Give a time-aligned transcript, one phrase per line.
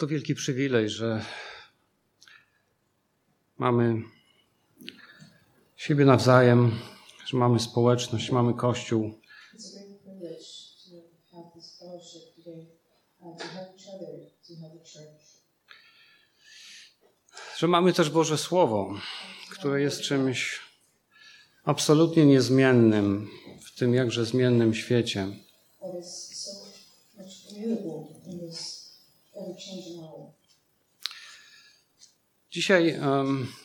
[0.00, 1.24] To wielki przywilej, że
[3.58, 4.02] mamy
[5.76, 6.78] siebie nawzajem,
[7.26, 9.20] że mamy społeczność, mamy Kościół.
[17.56, 18.94] Że mamy też Boże Słowo,
[19.50, 20.60] które jest czymś
[21.64, 23.28] absolutnie niezmiennym
[23.64, 25.26] w tym jakże zmiennym świecie.
[26.32, 26.70] So
[29.40, 30.40] ever-changing world.
[32.50, 33.00] Dzisiaj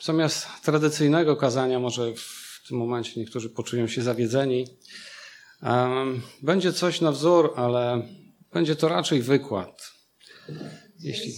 [0.02, 4.68] zamiast tradycyjnego kazania, może w tym momencie niektórzy poczują się zawiedzeni,
[6.42, 8.02] będzie coś na wzór, ale
[8.54, 9.92] będzie to raczej wykład.
[11.00, 11.34] Jeśli,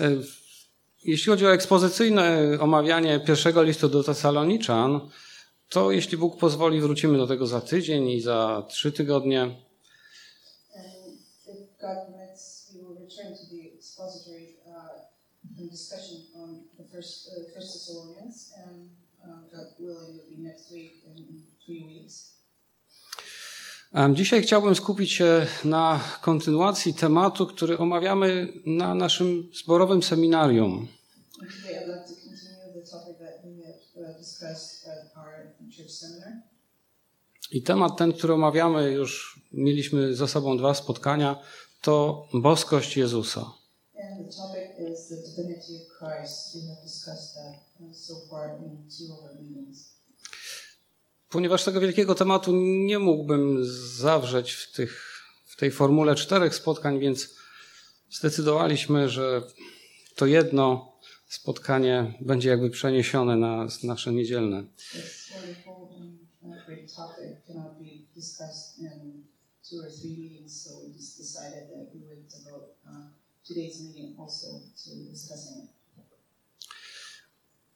[0.00, 0.10] e,
[1.04, 5.10] jeśli chodzi o ekspozycyjne omawianie pierwszego listu do Tesaloniczan,
[5.74, 9.42] to jeśli Bóg pozwoli, wrócimy do tego za tydzień i za trzy tygodnie.
[9.44, 10.80] Uh,
[23.92, 30.88] uh, uh, Dzisiaj chciałbym skupić się na kontynuacji tematu, który omawiamy na naszym zborowym seminarium.
[31.38, 35.13] Today I'd like to continue the topic that we have uh, discussed seminar.
[37.50, 41.40] I temat ten, który omawiamy, już mieliśmy za sobą dwa spotkania,
[41.80, 43.40] to boskość Jezusa.
[43.40, 44.00] Uh.
[51.28, 52.52] Ponieważ tego wielkiego tematu
[52.86, 53.64] nie mógłbym
[53.96, 57.34] zawrzeć w, tych, w tej formule czterech spotkań, więc
[58.10, 59.42] zdecydowaliśmy, że
[60.16, 60.93] to jedno
[61.34, 64.64] spotkanie będzie jakby przeniesione na nasze niedzielne.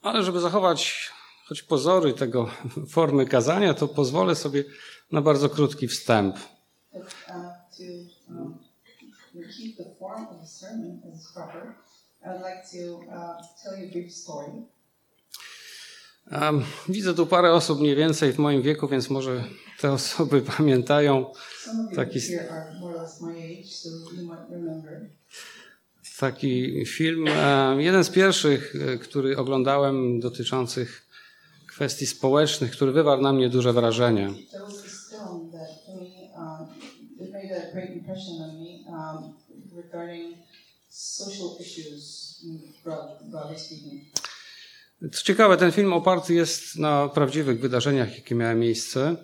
[0.03, 1.11] Ale żeby zachować
[1.47, 2.51] choć pozory tego
[2.97, 4.65] formy kazania, to pozwolę sobie
[5.13, 6.37] na bardzo krótki wstęp.
[6.93, 7.09] But uh,
[7.77, 7.83] to
[8.35, 8.59] um,
[16.31, 16.43] uh.
[16.43, 19.45] Em, Widzę tu parę osób mniej więcej w moim wieku, więc może
[19.81, 21.33] te osoby pamiętają
[21.97, 22.21] Taki-
[26.19, 27.29] taki film.
[27.29, 31.07] em, Jeden z pierwszych, e, który oglądałem, dotyczących
[31.67, 34.27] kwestii społecznych, który wywarł na mnie duże wrażenie.
[34.27, 34.37] Um,
[38.87, 39.35] um,
[39.77, 40.48] regarding
[45.13, 49.17] Co ciekawe, ten film oparty jest na prawdziwych wydarzeniach, jakie miały miejsce.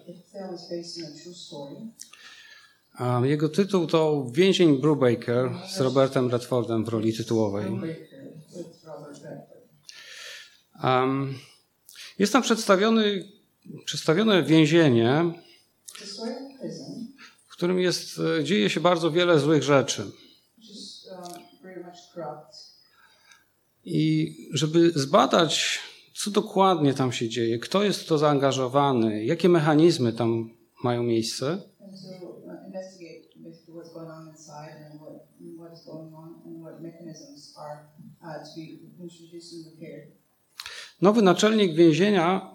[2.95, 7.67] A Jego tytuł to Więzień Brubaker z Robertem Redfordem w roli tytułowej.
[10.85, 11.39] Um,
[12.19, 13.29] jest tam przedstawiony,
[13.85, 15.33] przedstawione więzienie,
[17.47, 20.11] w którym jest, e, dzieje się bardzo wiele złych rzeczy.
[20.65, 21.23] which is um,
[21.63, 21.84] very much corrupt.
[23.85, 25.79] I żeby zbadać,
[26.15, 30.51] co dokładnie tam się dzieje, kto jest w to zaangażowany, jakie mechanizmy tam
[30.85, 31.87] mają miejsce, uh,
[38.21, 38.45] uh,
[41.01, 42.55] nowy naczelnik więzienia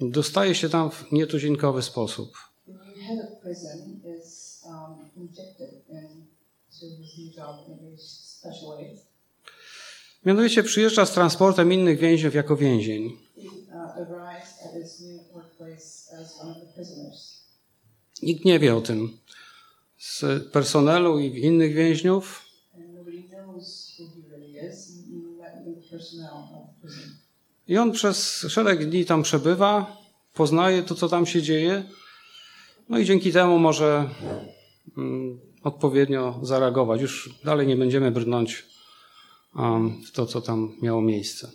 [0.00, 2.32] dostaje się tam w nietuzinkowy sposób.
[2.66, 2.72] The
[3.08, 6.21] head of prison is um, injected in
[10.24, 13.18] Mianowicie przyjeżdża z transportem innych więźniów jako więzień.
[13.36, 13.92] Uh.
[18.22, 19.18] Nikt nie wie o tym.
[19.98, 22.42] Z personelu i innych więźniów.
[27.68, 29.96] I on przez szereg dni tam przebywa,
[30.34, 31.84] poznaje to, co tam się dzieje.
[32.88, 34.08] No i dzięki temu może
[34.96, 37.00] mm, odpowiednio zareagować.
[37.00, 38.66] Już dalej nie będziemy brnąć
[39.54, 41.50] um, w to, co tam miało miejsce.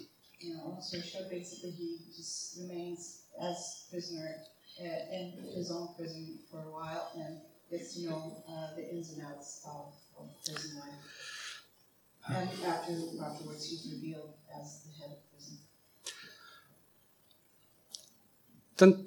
[18.75, 19.05] Ten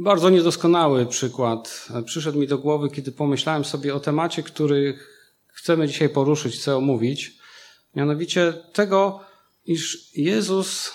[0.00, 4.98] bardzo niedoskonały przykład przyszedł mi do głowy, kiedy pomyślałem sobie o temacie, który
[5.46, 7.38] chcemy dzisiaj poruszyć, chcę omówić.
[7.94, 9.20] Mianowicie tego,
[9.66, 10.92] iż Jezus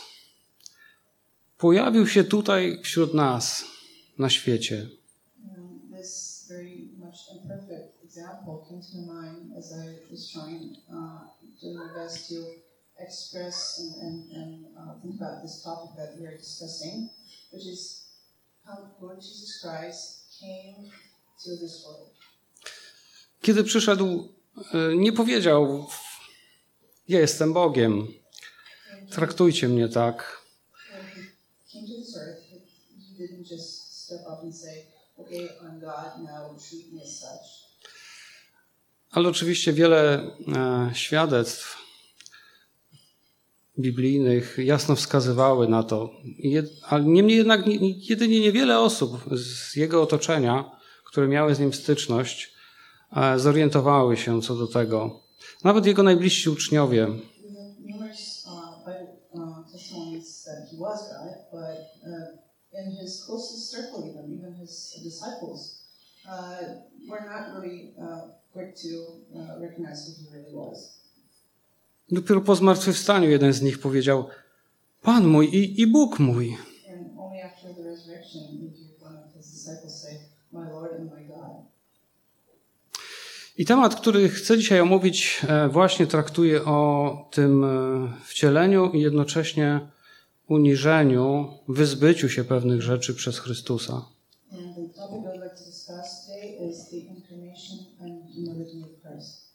[1.57, 3.65] pojawił się tutaj wśród nas,
[4.17, 4.89] na świecie.
[12.31, 12.45] uh,
[12.97, 17.09] express and, and, and uh, think about this topic that we are discussing,
[17.51, 18.04] which is
[23.41, 24.33] Kiedy przyszedł,
[24.73, 25.87] e, nie powiedział:
[27.07, 28.07] Ja jestem Bogiem,
[29.09, 30.41] traktujcie mnie tak.
[39.11, 41.84] Ale oczywiście wiele e, świadectw
[43.79, 46.09] biblijnych jasno wskazywały na to.
[47.03, 50.71] Niemniej jednak nie, jedynie niewiele osób z jego otoczenia,
[51.05, 52.53] które miały z nim styczność,
[53.15, 55.19] e, zorientowały się co do tego.
[55.63, 57.07] Nawet jego najbliżsi uczniowie.
[66.27, 71.04] Uh, were not really uh, quick to uh, recognize who he really was.
[72.11, 74.27] Dopiero po zmartwychwstaniu jeden z nich powiedział:
[75.01, 76.57] Pan mój i, i Bóg mój.
[83.57, 89.79] I temat, który chcę dzisiaj omówić, e, właśnie traktuje o tym e, wcieleniu i jednocześnie
[90.47, 94.05] uniżeniu, wyzbyciu się pewnych rzeczy przez Chrystusa.
[94.51, 99.01] And the topic I would like to discuss today is the incarnation and humility of
[99.01, 99.45] Christ.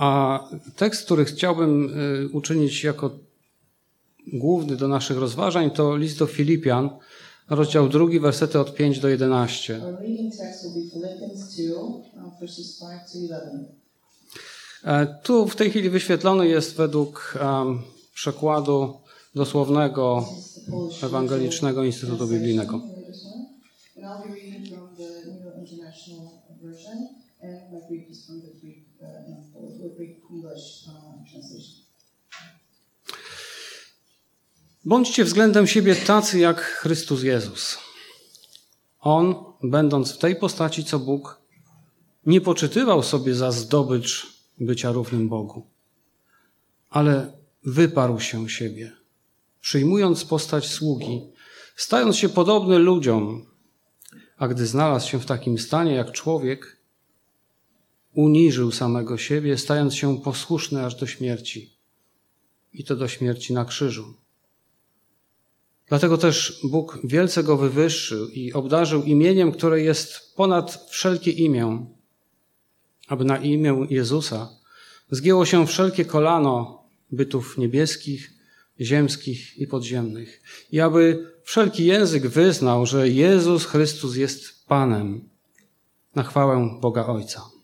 [0.00, 0.40] A
[0.76, 1.94] tekst, który chciałbym
[2.24, 3.10] e, uczynić jako
[4.32, 6.90] główny do naszych rozważań, to list do Filipian,
[7.50, 9.80] rozdział drugi, wersety od 5 do 11.
[9.82, 13.74] Our reading text will be Philippians 2, uh, verses 5 to 11.
[14.84, 17.34] E, Tu w tej chwili wyświetlony jest według
[18.14, 18.94] przekładu
[19.34, 20.28] dosłownego
[21.02, 22.80] Ewangelicznego Instytutu Biblijnego.
[27.42, 29.06] and my Greek is from the Greek, uh,
[34.84, 37.78] Bądźcie względem siebie tacy jak Chrystus Jezus.
[39.00, 41.40] On, będąc w tej postaci co Bóg,
[42.26, 44.26] nie poczytywał sobie za zdobycz
[44.58, 45.66] bycia równym Bogu,
[46.90, 47.32] ale
[47.64, 48.92] wyparł się siebie,
[49.60, 51.20] przyjmując postać sługi,
[51.76, 53.46] stając się podobny ludziom,
[54.36, 56.79] a gdy znalazł się w takim stanie jak człowiek,
[58.14, 61.76] uniżył samego siebie, stając się posłuszny aż do śmierci
[62.72, 64.14] i to do śmierci na krzyżu.
[65.86, 71.86] Dlatego też Bóg wielce go wywyższył i obdarzył imieniem, które jest ponad wszelkie imię,
[73.08, 74.48] aby na imię Jezusa
[75.10, 78.30] zgięło się wszelkie kolano bytów niebieskich,
[78.80, 80.42] ziemskich i podziemnych,
[80.72, 85.28] i aby wszelki język wyznał, że Jezus Chrystus jest Panem,
[86.14, 87.59] na chwałę Boga Ojca.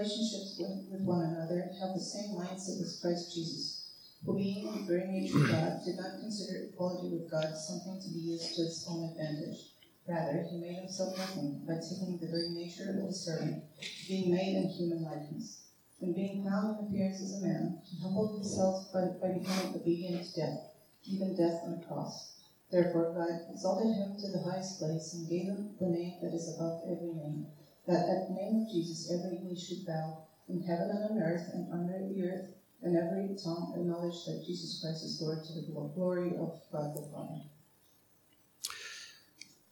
[0.00, 3.92] Relationships with, with one another, have the same mindset as Christ Jesus,
[4.24, 8.00] who being in the very nature of God, did not consider equality with God something
[8.00, 9.76] to be used to its own advantage.
[10.08, 13.60] Rather, he made himself nothing by taking the very nature of a servant,
[14.08, 15.68] being made in human likeness.
[16.00, 20.24] And being found in appearance as a man, he humbled himself by, by becoming obedient
[20.24, 22.40] to death, even death on a cross.
[22.72, 26.56] Therefore, God exalted him to the highest place and gave him the name that is
[26.56, 27.52] above every name
[27.86, 31.46] that at the name of Jesus every knee should bow in heaven and on earth
[31.54, 32.48] and under the earth,
[32.82, 36.94] and every tongue acknowledge that Jesus Christ is Lord to the glo- glory of God
[36.96, 37.40] the Father.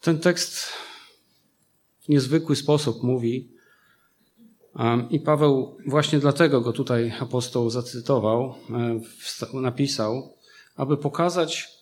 [0.00, 0.58] Ten tekst
[2.00, 3.52] w niezwykły sposób mówi,
[4.74, 8.54] um, i Paweł właśnie dlatego go tutaj apostoł zacytował,
[9.52, 10.34] e, napisał,
[10.76, 11.77] aby pokazać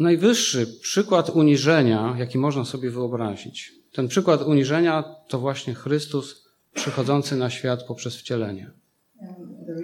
[0.00, 3.72] najwyższy przykład uniżenia, jaki można sobie wyobrazić.
[3.92, 8.70] Ten przykład uniżenia to właśnie Chrystus przychodzący na świat poprzez wcielenie.
[9.14, 9.76] Uh, uh,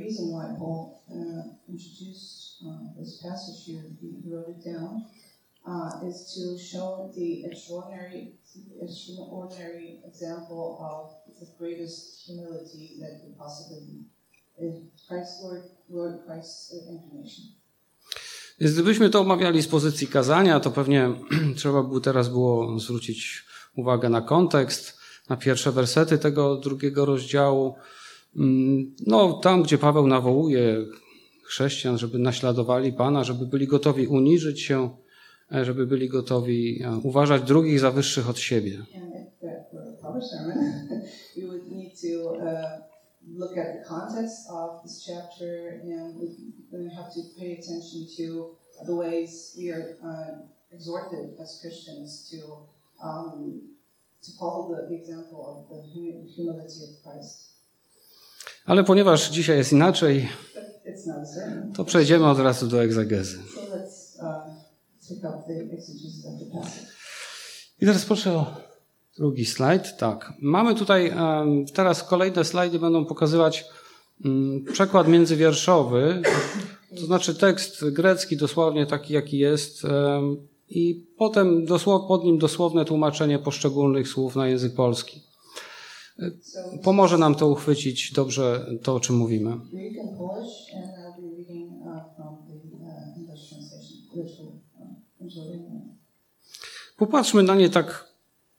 [14.58, 14.73] uh,
[15.08, 17.65] Christ, Lord, Lord Christ's incarnation.
[18.61, 21.11] Więc gdybyśmy to omawiali z pozycji kazania, to pewnie
[21.57, 23.45] trzeba by teraz było zwrócić
[23.77, 24.99] uwagę na kontekst,
[25.29, 27.75] na pierwsze wersety tego drugiego rozdziału.
[28.37, 30.85] Mm, No, tam, gdzie Paweł nawołuje
[31.43, 34.91] chrześcijan, żeby naśladowali Pana, żeby byli gotowi uniżyć się,
[35.55, 38.79] e, żeby byli gotowi e, uważać drugich za wyższych od siebie.
[43.35, 48.54] Look at the context of this chapter and we have to pay attention to
[48.87, 50.38] the ways we are uh,
[50.73, 52.38] exhorted as Christians to
[53.02, 53.61] um,
[54.23, 57.56] to follow the, the example of the humi- humility of Christ.
[58.66, 60.28] Ale ponieważ dzisiaj jest inaczej,
[61.76, 63.38] to przejdziemy od razu do egzegezy.
[63.54, 64.54] So let's uh,
[65.09, 66.87] take up the exegesis of the passage.
[67.80, 68.65] I teraz proszę o
[69.18, 69.96] drugi slajd.
[69.96, 70.32] Tak.
[70.40, 71.12] Mamy tutaj
[71.75, 73.64] teraz kolejne slajdy będą pokazywać
[74.25, 76.23] mm, przekład międzywierszowy,
[76.96, 79.82] to znaczy tekst grecki dosłownie taki jaki jest
[80.68, 85.20] i potem dosłow, pod nim dosłowne tłumaczenie poszczególnych słów na język polski.
[86.82, 89.61] Pomoże nam to uchwycić dobrze to, o czym mówimy.
[96.96, 98.06] Popatrzmy na nie tak,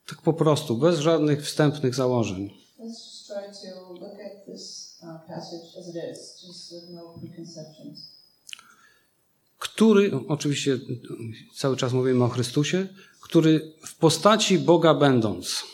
[0.08, 2.50] tak po prostu, bez żadnych wstępnych założeń.
[2.78, 2.86] Uh,
[5.02, 5.20] no
[9.58, 10.78] który, oczywiście
[11.56, 12.88] cały czas mówimy o Chrystusie,
[13.20, 15.64] który w postaci Boga będąc,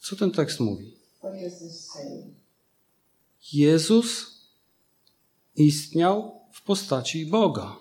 [0.00, 0.94] co ten tekst mówi?
[3.52, 4.27] Jezus
[5.58, 7.76] istniał w postaci Boga.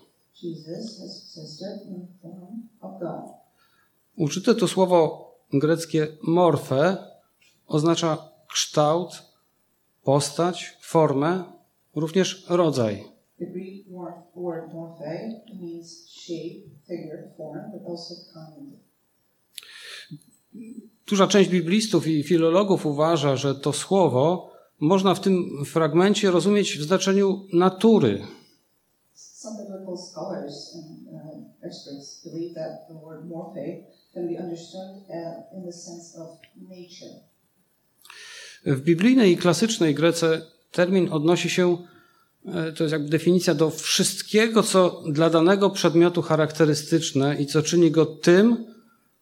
[4.18, 6.98] Użyte to słowo greckie morfe
[7.68, 9.24] oznacza kształt,
[10.04, 11.44] postać, formę,
[11.96, 13.04] również rodzaj.
[21.08, 26.84] Duża część biblistów i filologów uważa, że to słowo można w tym fragmencie rozumieć w
[26.84, 28.22] znaczeniu natury,
[29.48, 35.58] Some biblical scholars and uh, experts believe that the word morphe can be understood uh,
[35.58, 37.14] in the sense of nature.
[38.66, 40.42] W biblijnej i klasycznej Grece
[40.72, 41.78] termin odnosi się,
[42.46, 47.92] e, to jest jakby definicja do wszystkiego, co dla danego przedmiotu charakterystyczne i co czyni
[47.92, 48.66] go tym,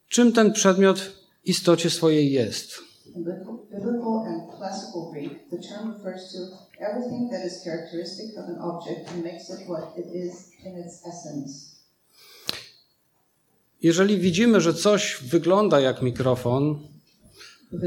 [0.10, 1.12] czym ten przedmiot w
[1.46, 2.85] istocie swojej jest.
[3.16, 6.40] In biblical and classical Greek, the term refers to
[6.88, 11.08] everything that is characteristic of an object and makes it what it is in its
[11.08, 11.76] essence.
[13.82, 16.80] Jeżeli widzimy, że coś wygląda jak mikrofon,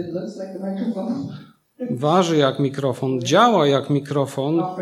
[1.90, 4.78] waży jak mikrofon, działa jak mikrofon, and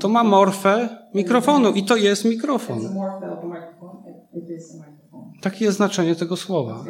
[0.00, 2.80] to ma morfę mikrofonu i to jest mikrofon.
[5.40, 6.84] Takie jest znaczenie tego słowa.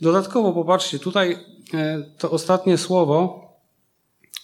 [0.00, 1.36] Dodatkowo popatrzcie, tutaj
[1.74, 3.48] e, to ostatnie słowo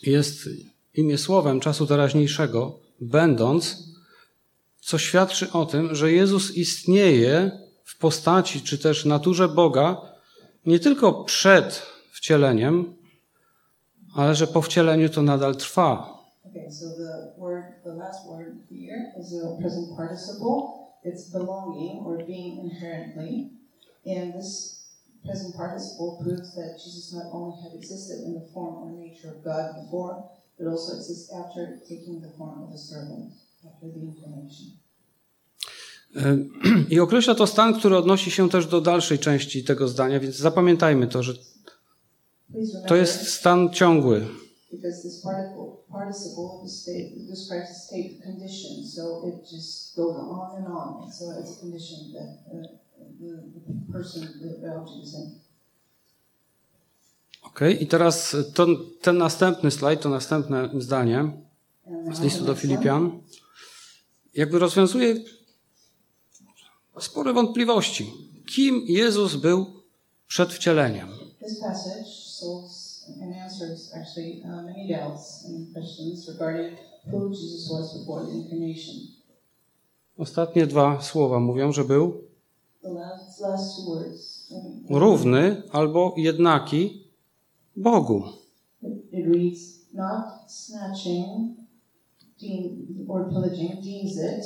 [0.03, 0.49] jest
[0.95, 3.85] imię słowem czasu teraźniejszego, będąc,
[4.81, 7.51] co świadczy o tym, że Jezus istnieje
[7.85, 10.01] w postaci czy też naturze Boga
[10.67, 11.83] nie tylko przed
[12.13, 12.95] wcieleniem,
[14.15, 16.15] ale że po wcieleniu to nadal trwa.
[16.45, 20.84] Okay, so the word, the last word here is a present participle.
[21.05, 23.51] It's belonging or being inherently.
[24.07, 24.85] And this
[25.25, 29.45] present participle proves that Jesus not only had existed in the form or nature of
[29.45, 33.33] God before, but also exists after taking the form of a servant,
[33.67, 34.67] after the incarnation.
[36.17, 36.39] E,
[36.95, 41.07] I określa to stan, który odnosi się też do dalszej części tego zdania, więc zapamiętajmy
[41.07, 41.35] to, że
[42.87, 44.27] to jest stan ciągły.
[44.75, 50.67] Because this particle, participle state, describes a state condition, so it just goes on and
[50.67, 51.13] on.
[51.13, 52.67] So it's a condition that uh,
[53.21, 54.21] the, the person,
[54.63, 55.45] the object is in.
[57.45, 58.67] Ok, i teraz to,
[59.01, 61.33] ten następny slajd, to następne zdanie
[62.13, 62.55] z listu the do.
[62.55, 63.21] Filipian,
[64.35, 65.17] jakby rozwiązuje
[67.01, 68.13] spore wątpliwości.
[68.47, 69.67] Kim Jezus był
[70.27, 71.09] przed wcieleniem?
[71.41, 72.05] This passage
[72.41, 76.77] solves and answers actually uh, many doubts and questions regarding
[77.11, 78.95] who Jesus was before the incarnation.
[80.19, 82.23] Ostatnie dwa słowa mówią, że był
[82.83, 82.99] um,
[84.91, 87.05] równy albo jednaki
[87.77, 88.23] Bogu.
[88.83, 91.57] It, it reads, not snatching
[92.41, 94.45] deem, or pillaging deems it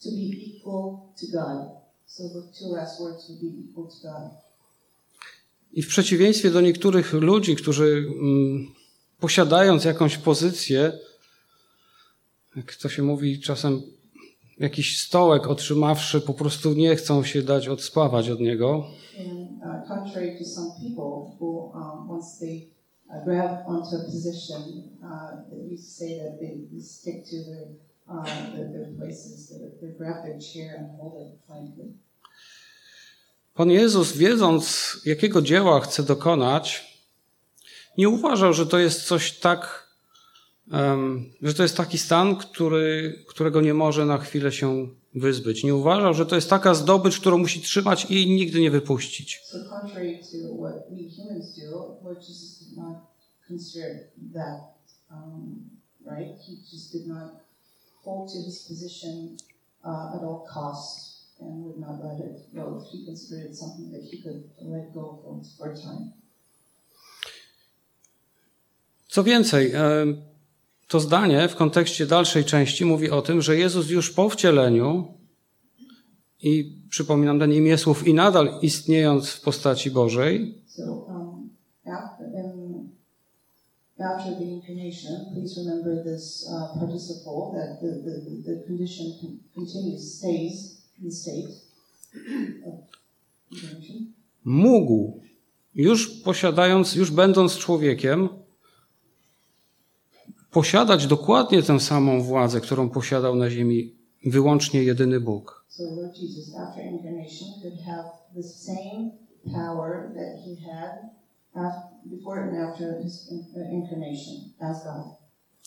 [0.00, 1.70] to be equal to God.
[2.06, 4.30] So the two last words would be equal to God.
[5.74, 8.66] I w przeciwieństwie do niektórych ludzi, którzy mm,
[9.20, 10.92] posiadając jakąś pozycję,
[12.56, 13.82] jak to się mówi czasem,
[14.58, 18.90] jakiś stołek otrzymawszy, po prostu nie chcą się dać odspawać od niego.
[33.54, 36.94] Pan Jezus, wiedząc, jakiego dzieła chce dokonać,
[37.98, 39.84] nie uważał, że to jest coś tak
[41.42, 45.64] że to jest taki stan, który, którego nie może na chwilę się wyzbyć.
[45.64, 49.42] Nie uważał, że to jest taka zdobycz, którą musi trzymać i nigdy nie wypuścić.
[55.10, 55.70] Um,
[58.04, 58.32] hold
[60.64, 61.13] to
[61.44, 62.80] and would not let it go.
[62.92, 65.04] He considered it something that he could let go
[65.58, 66.10] for, time.
[69.08, 70.22] Co więcej, em,
[70.88, 75.14] to zdanie w kontekście dalszej części mówi o tym, że Jezus już po wcieleniu
[76.42, 81.50] i przypominam ten imię słów i nadal istniejąc w postaci Bożej, So um,
[81.86, 82.90] after, um,
[83.96, 90.18] after the incarnation, please remember this uh, participle that the, the, the condition con- continues,
[90.18, 90.73] stays
[94.44, 95.20] mógł,
[95.74, 98.28] już posiadając, już będąc człowiekiem,
[100.50, 103.94] posiadać dokładnie tę samą władzę, którą posiadał na ziemi
[104.26, 105.64] wyłącznie jedyny Bóg.
[105.78, 106.14] Uh.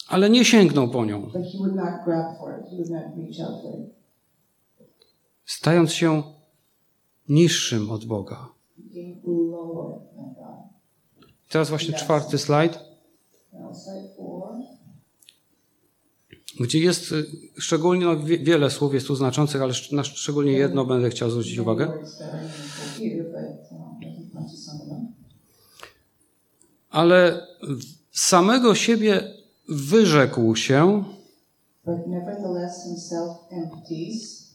[0.08, 1.32] Ale nie sięgnął po nią,
[5.48, 6.24] stając się
[7.30, 8.50] niższym od Boga.
[11.50, 12.80] Teraz właśnie czwarty slajd,
[16.60, 17.14] gdzie jest
[17.58, 21.58] szczególnie, no, wie- wiele słów jest tu znaczących, ale na szczególnie jedno będę chciał zwrócić
[21.58, 21.94] uwagę.
[26.90, 27.48] Ale
[28.12, 29.34] samego siebie
[29.70, 31.04] wyrzekł się,
[31.86, 34.48] But nevertheless, himself empties,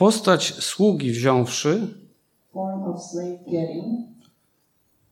[0.00, 1.94] postać sługi wziąwszy,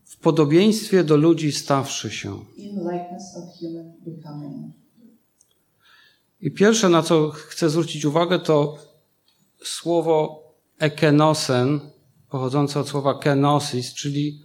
[0.04, 2.44] w podobieństwie do ludzi stawszy się.
[6.40, 8.78] I pierwsze, na co chcę zwrócić uwagę, to
[9.64, 10.42] słowo
[10.78, 11.80] ekenosen,
[12.30, 14.42] pochodzące od słowa kenosis, czyli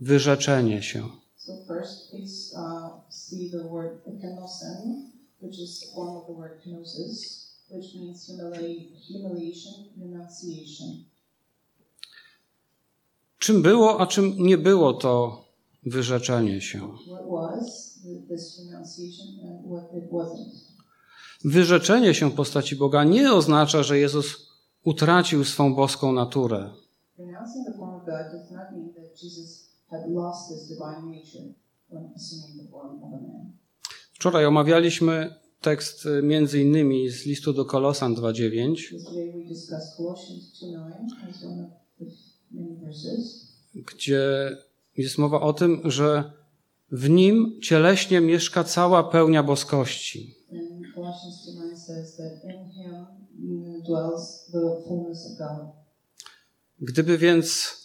[0.00, 1.08] wyrzeczenie się.
[1.36, 6.64] So first, please uh, see the word ekenosen, which is a form of the word
[6.64, 7.41] kenosis,
[7.72, 11.04] which means humili- humiliation, renunciation.
[13.38, 15.44] Czym było, a czym nie było to
[15.86, 16.88] wyrzeczenie się?
[21.44, 24.48] Wyrzeczenie się postaci Boga nie oznacza, że Jezus
[24.84, 26.70] utracił swą boską naturę.
[34.12, 40.62] Wczoraj omawialiśmy tekst y, między innymi z listu do Kolosan 2.9, Yesterday we discussed Colossians
[40.62, 42.04] 2.9 as one of the
[42.50, 43.52] many verses.
[43.74, 44.50] gdzie
[44.96, 46.32] jest mowa o tym, że
[46.90, 50.36] w nim cieleśnie mieszka cała pełnia boskości.
[50.52, 52.92] And Colossians 2.9 says that in him
[53.86, 55.66] dwells the fullness of God.
[56.80, 57.76] Gdyby więc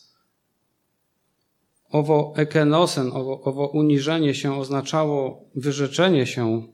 [1.90, 6.68] owo ekenosen, owo, owo uniżenie się oznaczało wyrzeczenie się,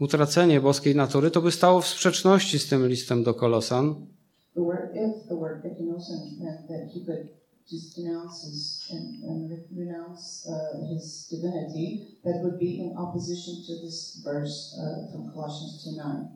[0.00, 4.66] utracenie boskiej natury, to by stało w sprzeczności z tym listem do Kolosan, uh,
[14.76, 16.26] uh, from Colossians 2.9.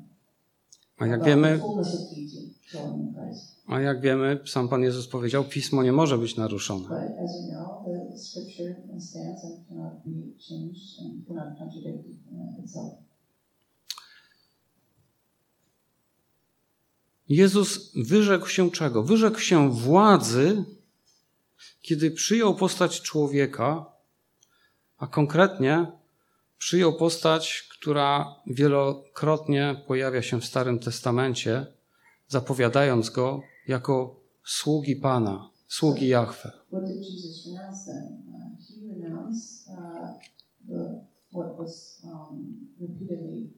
[0.98, 1.60] a jak wiemy,
[3.66, 6.88] a jak wiemy, sam Pan Jezus powiedział, pismo nie może być naruszone.
[6.88, 10.10] But as you know, the scripture stands and cannot be
[10.48, 13.08] changed and cannot contradict uh, itself.
[17.28, 19.02] Jezus wyrzekł się czego?
[19.02, 20.64] Wyrzekł się władzy,
[21.82, 23.86] kiedy przyjął postać człowieka,
[24.98, 25.86] a konkretnie
[26.58, 31.66] przyjął postać, która wielokrotnie pojawia się w Starym Testamencie,
[32.28, 36.52] zapowiadając go jako sługi Pana, sługi Jahwe.
[36.70, 36.82] What?
[40.68, 41.00] Uh,
[41.32, 43.50] uh, was um, repeatedly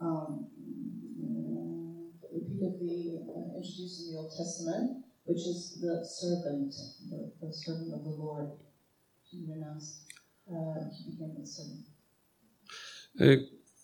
[0.00, 0.46] um,
[2.36, 4.86] repeatedly uh, introduced in the Old Testament,
[5.28, 6.70] which is the servant,
[7.10, 8.48] the, the servant of the Lord.
[9.30, 9.94] He renounced.
[10.50, 10.54] Uh,
[10.94, 11.86] he became a servant.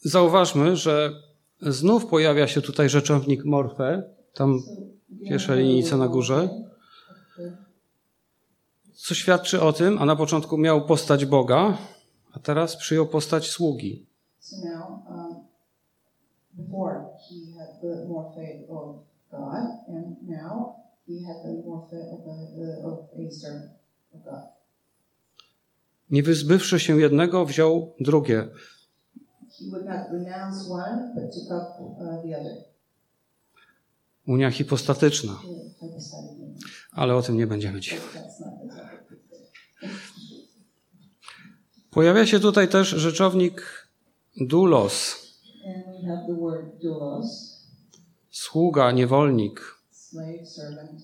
[0.05, 1.23] Zauważmy, że
[1.61, 4.03] znów pojawia się tutaj rzeczownik morfe,
[4.35, 4.63] tam
[5.29, 6.49] Pierwsza linijka na górze.
[8.95, 11.79] co świadczy o tym, a na początku miał postać Boga,
[12.33, 14.07] a teraz przyjął postać sługi.
[14.39, 15.22] So now, um,
[16.73, 22.39] before he had the morphe of God, and now he had the morphe of a,
[22.89, 23.73] of a servant
[24.15, 24.43] of God.
[26.11, 28.49] Nie wyzbywszy się jednego, wziął drugie.
[29.59, 32.65] he would not renounce one, but took up uh, the other.
[34.27, 35.33] Unia hipostatyczna,
[35.81, 35.87] The
[36.93, 37.99] ale o tym nie będziemy dzisiaj.
[38.13, 38.33] The.
[41.91, 43.87] Pojawia się tutaj też rzeczownik
[44.37, 45.22] doulos,
[45.65, 47.59] And we have the word doulos,
[48.31, 51.03] sługa, niewolnik, slave, servant,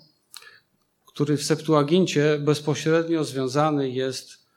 [1.06, 4.48] który w Septuagincie bezpośrednio związany jest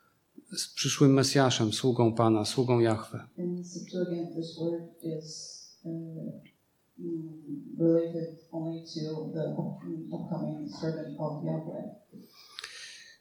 [0.57, 3.27] z przyszłym Mesjaszem, sługą Pana, sługą Jahwe.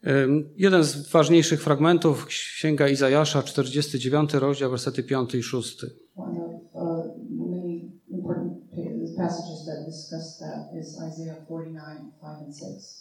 [0.06, 5.84] Ym, Jeden z ważniejszych fragmentów Księga Izajasza, 49 rozdział, wersety 5 i 6.
[6.16, 12.56] One of uh, many important pa- passages that discuss that is Isaiah 49, 5 and
[12.56, 13.00] 6.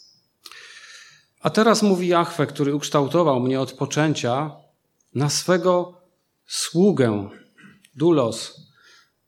[1.41, 4.51] A teraz mówi Jahwe, który ukształtował mnie od poczęcia
[5.15, 5.93] na swego
[6.45, 7.29] sługę,
[7.95, 8.61] dulos,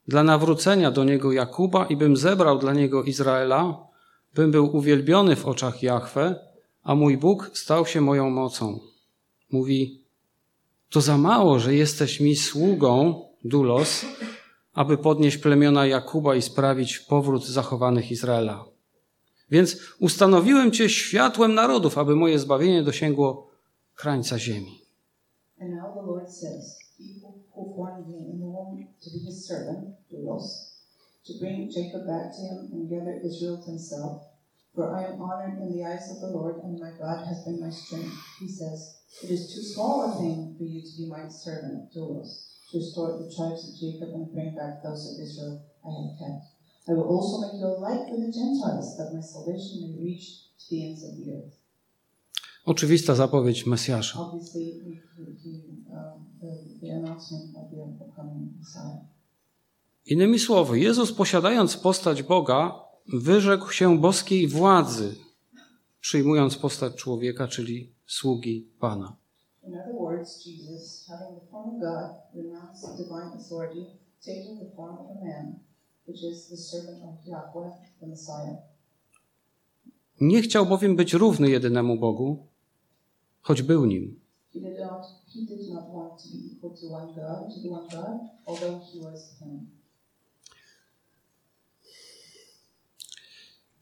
[0.08, 3.88] dla nawrócenia do niego Jakuba i bym zebrał dla niego Izraela,
[4.36, 6.36] bym był uwielbiony w oczach Jahwe,
[6.84, 8.80] a mój Bóg stał się moją mocą.
[9.52, 10.02] Mówi,
[10.90, 14.06] to za mało, że jesteś mi sługą, dulos,
[14.74, 18.66] aby podnieść plemiona Jakuba i sprawić powrót zachowanych Izraela.
[19.52, 23.48] Więc ustanowiłem Cię światłem narodów, aby moje zbawienie dosięgło
[23.96, 24.82] krańca ziemi.
[34.74, 37.60] For I am honored in the eyes of the Lord, and my God has been
[37.60, 38.16] my strength.
[38.40, 42.51] He says, It is too small a thing for you to be my servant, doulos,
[42.72, 46.44] to restore the tribes of Jacob and bring back those of Israel I have kept.
[46.88, 50.26] I will also make you a light for the Gentiles, that my salvation may reach
[50.60, 51.62] to the ends of the earth.
[52.66, 54.20] Oczywista zapowiedź Mesjasza.
[54.20, 54.40] Um.
[60.06, 62.80] Innymi słowy, Jezus posiadając postać Boga,
[63.14, 65.16] wyrzekł się boskiej władzy,
[66.00, 69.16] przyjmując postać człowieka, czyli sługi Pana.
[69.68, 73.88] In other words, Jesus, having the form of God, renounced divine authority,
[74.24, 75.60] taking the form of a man,
[76.06, 78.58] which is the servant of Yahweh, the Messiah.
[80.22, 82.48] Nie chciał bowiem być równy jedynemu Bogu,
[83.42, 84.20] choć był nim.
[84.54, 87.70] He did not, he did not want to be equal to one God, to the
[87.70, 89.70] one God, although he was him.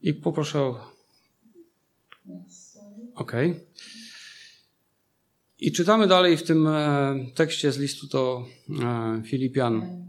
[0.02, 0.80] I poproszę o
[2.25, 3.60] Next slide.
[5.60, 8.45] I czytamy dalej w tym e, tekście z listu do
[8.84, 10.04] e, Filipian.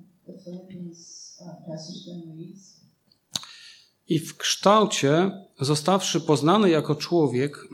[4.08, 7.68] I w kształcie, zostawszy poznany jako człowiek,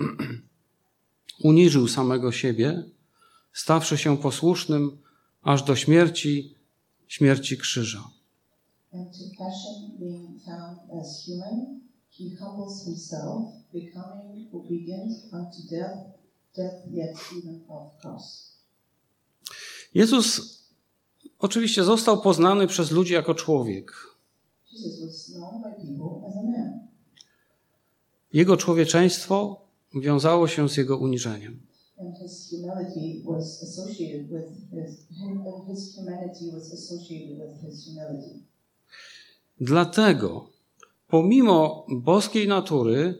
[1.44, 2.84] uniżył samego siebie,
[3.52, 4.98] stawszy się posłusznym
[5.42, 6.54] aż do śmierci,
[7.06, 8.04] śmierci krzyża.
[11.26, 12.24] Human, he
[19.94, 20.56] Jezus
[21.38, 23.92] oczywiście został poznany przez ludzi jako człowiek.
[28.32, 31.66] Jego człowieczeństwo wiązało się z jego uniżeniem.
[39.60, 40.48] Dlatego,
[41.08, 43.18] pomimo boskiej natury,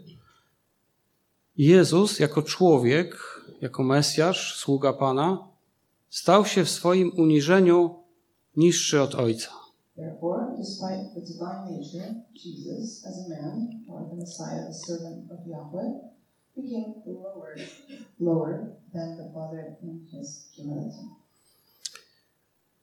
[1.59, 3.17] Jezus jako człowiek,
[3.61, 5.49] jako Mesjasz, sługa Pana,
[6.11, 7.95] stał się w swoim uniżeniu
[8.57, 9.51] niższy od Ojca.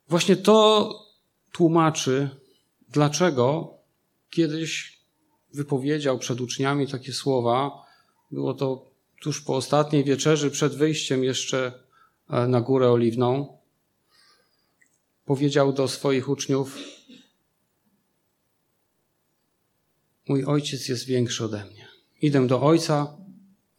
[0.09, 0.89] Właśnie to
[1.51, 2.29] tłumaczy,
[2.89, 3.73] dlaczego
[4.29, 4.99] kiedyś
[5.53, 7.82] wypowiedział przed uczniami takie słowa.
[8.33, 8.85] Było to
[9.21, 11.73] tuż po ostatniej wieczerzy, przed wyjściem jeszcze
[12.29, 13.57] e, na Górę Oliwną.
[15.25, 16.77] Powiedział do swoich uczniów:
[20.29, 21.87] Mój ojciec jest większy ode mnie.
[22.21, 23.17] Idę do ojca,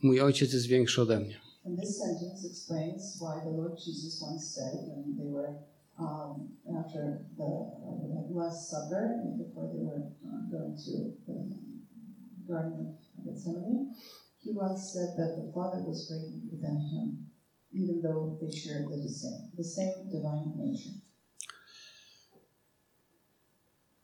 [0.02, 1.40] mój ojciec jest większy ode mnie.
[1.66, 5.54] And this sentence explains why the Jesus once said when they were
[5.98, 9.04] um, after the uh, Last Supper
[9.38, 10.92] before they were uh, going to
[11.26, 11.64] the
[12.48, 13.94] Garden of Gethsemane,
[14.44, 17.30] he once said that the Father was greater than him,
[17.72, 20.94] even though they shared the same, the same divine nature.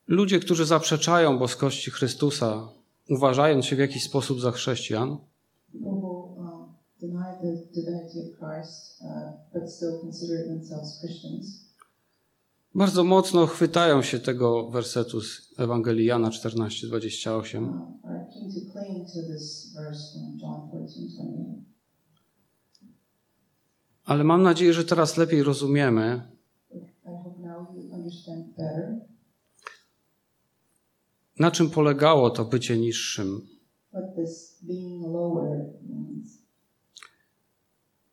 [0.09, 2.69] Ludzie, którzy zaprzeczają boskości Chrystusa,
[3.09, 5.19] uważając się w jakiś sposób za chrześcijan,
[5.75, 9.09] um, deny the divinity of Christ uh,
[9.53, 11.70] but still consider themselves Christians,
[12.75, 17.69] bardzo mocno chwytają się tego wersetu z Ewangelii Jana 14:28.
[17.69, 21.63] uh, are keen to cling to this verse from John 14:28.
[24.05, 26.23] Ale mam nadzieję, że teraz lepiej rozumiemy,
[31.39, 33.47] na czym polegało to bycie niższym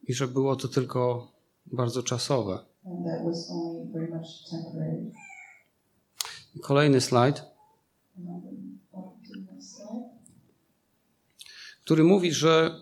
[0.04, 1.32] i że było to tylko
[1.66, 2.60] bardzo czasowe.
[6.62, 7.44] Kolejny slajd,
[11.84, 12.82] który mówi, że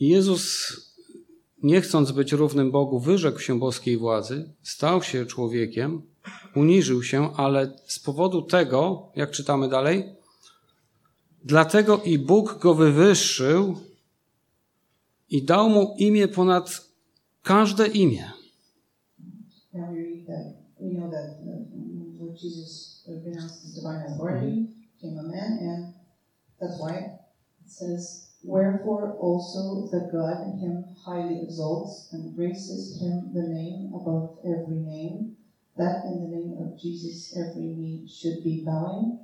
[0.00, 0.72] Jezus,
[1.62, 6.02] nie chcąc być równym Bogu, wyrzekł się boskiej władzy, stał się człowiekiem,
[6.56, 10.14] uniżył się, ale z powodu tego, jak czytamy dalej,
[11.44, 13.76] dlatego i Bóg go wywyższył
[15.34, 16.66] i dał mu imię ponad
[17.42, 18.24] każde imię.
[19.72, 20.46] Now we read that
[20.80, 21.44] we know that
[22.42, 25.94] Jesus his divine authority, became a man, and
[26.60, 27.10] that's why it
[27.66, 34.80] says, Wherefore also that God him highly exalts and raises him the name above every
[34.94, 35.36] name,
[35.76, 39.18] that in the name of Jesus every knee should be bowing,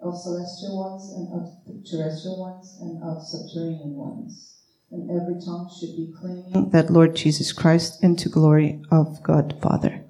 [0.00, 4.57] of celestial ones and of terrestrial ones and of subterranean ones.
[4.92, 10.04] And every tongue should be claiming that Lord Jesus Christ into glory of God Father.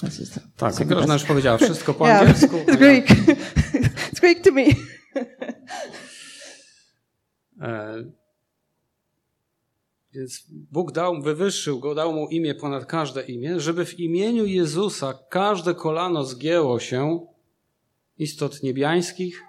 [0.00, 2.56] This is the Tak, Grażyna już powiedziała wszystko po Yeah, angielsku.
[2.56, 3.06] it's Greek.
[4.12, 4.64] it's Greek to me.
[7.60, 8.04] E,
[10.14, 15.14] Więc Bóg dał, wywyższył go, dał mu imię ponad każde imię, żeby w imieniu Jezusa
[15.30, 17.26] każde kolano zgięło się
[18.18, 19.42] istot niebiańskich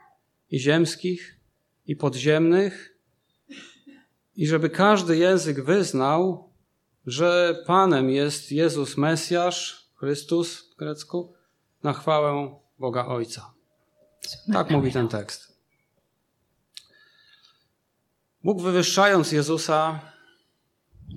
[0.51, 1.39] i ziemskich
[1.87, 2.92] i podziemnych
[4.35, 6.49] i żeby każdy język wyznał,
[7.05, 11.33] że Panem jest Jezus Mesjasz, Chrystus w grecku,
[11.83, 13.53] na chwałę Boga Ojca.
[14.53, 15.53] Tak mówi ten tekst.
[18.43, 19.99] Bóg wywyższając Jezusa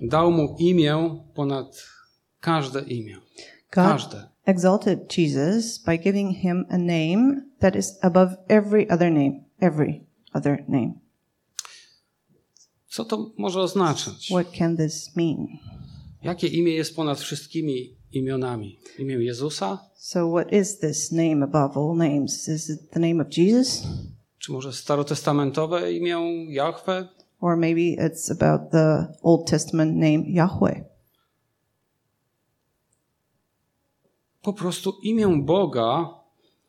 [0.02, 1.86] dał mu imię ponad
[2.40, 3.14] każde imię.
[3.14, 4.28] God Każde.
[4.46, 10.64] exalted Jesus by giving him a name that is above every other name, every other
[10.68, 11.05] name.
[12.88, 14.26] Co to może oznaczać?
[14.30, 15.46] What can this mean?
[16.22, 18.78] Jakie imię jest ponad wszystkimi imionami?
[18.98, 19.78] Imię Jezusa?
[19.96, 22.48] So, what is this name above all names?
[22.48, 23.82] Is it the name of Jesus?
[24.38, 26.16] Czy może starotestamentowe imię
[26.48, 27.08] Jahwe?
[27.40, 30.84] Or maybe it's about the Old Testament name Yahweh?
[34.42, 36.14] Po prostu imię Boga,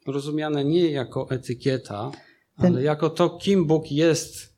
[0.07, 2.11] rozumiane nie jako etykieta,
[2.57, 4.56] ale jako to, kim Bóg jest,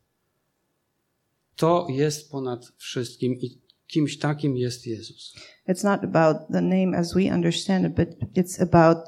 [1.60, 5.34] to jest ponad wszystkim i kimś takim jest Jezus.
[5.68, 8.98] It's not about the name as we understand it, but it's about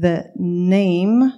[0.00, 1.32] the name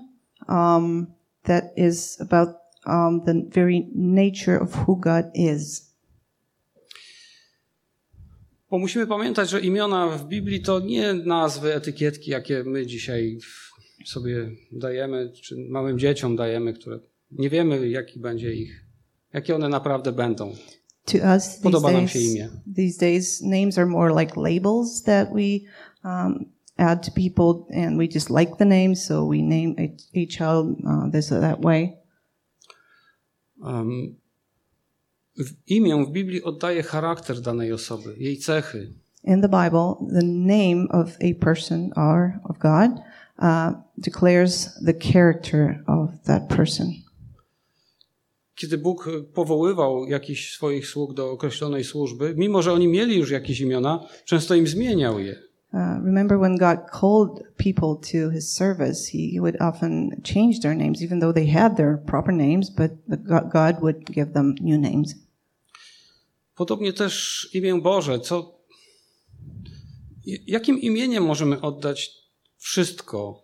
[0.49, 1.07] um,
[1.43, 2.49] that is about
[2.87, 5.95] um, the very nature of who God is.
[8.71, 13.39] Bo musimy pamiętać, że imiona w Biblii to nie nazwy, etykietki, jakie my dzisiaj
[14.07, 16.99] sobie dajemy, czy małym dzieciom dajemy, które
[17.31, 18.84] nie wiemy, jaki będzie ich,
[19.35, 20.53] jakie one naprawdę będą.
[21.05, 22.49] To us, Podoba nam się days, imię.
[22.77, 25.61] these days, names are more like labels that we
[26.05, 26.45] um,
[26.79, 30.67] add to people, and we just like the name, so we name a, a child
[30.87, 31.97] uh, this or that way.
[33.63, 34.17] Um,
[35.39, 38.93] w imię w Biblii oddaje charakter danej osoby, jej cechy.
[39.25, 42.91] In the Bible, the name of a person or of God
[43.39, 47.04] uh, declares the character of that person.
[48.55, 53.61] Kiedy Bóg powoływał jakichś swoich sług do określonej służby, mimo że oni mieli już jakieś
[53.61, 55.43] imiona, często im zmieniał je.
[55.73, 61.03] Uh, remember when God called people to his service, he would often change their names,
[61.03, 62.91] even though they had their proper names, but
[63.53, 65.15] God would give them new names.
[66.55, 68.21] Podobnie też imię Boże.
[68.21, 68.59] Co,
[70.47, 72.11] jakim imieniem możemy oddać
[72.59, 73.43] wszystko,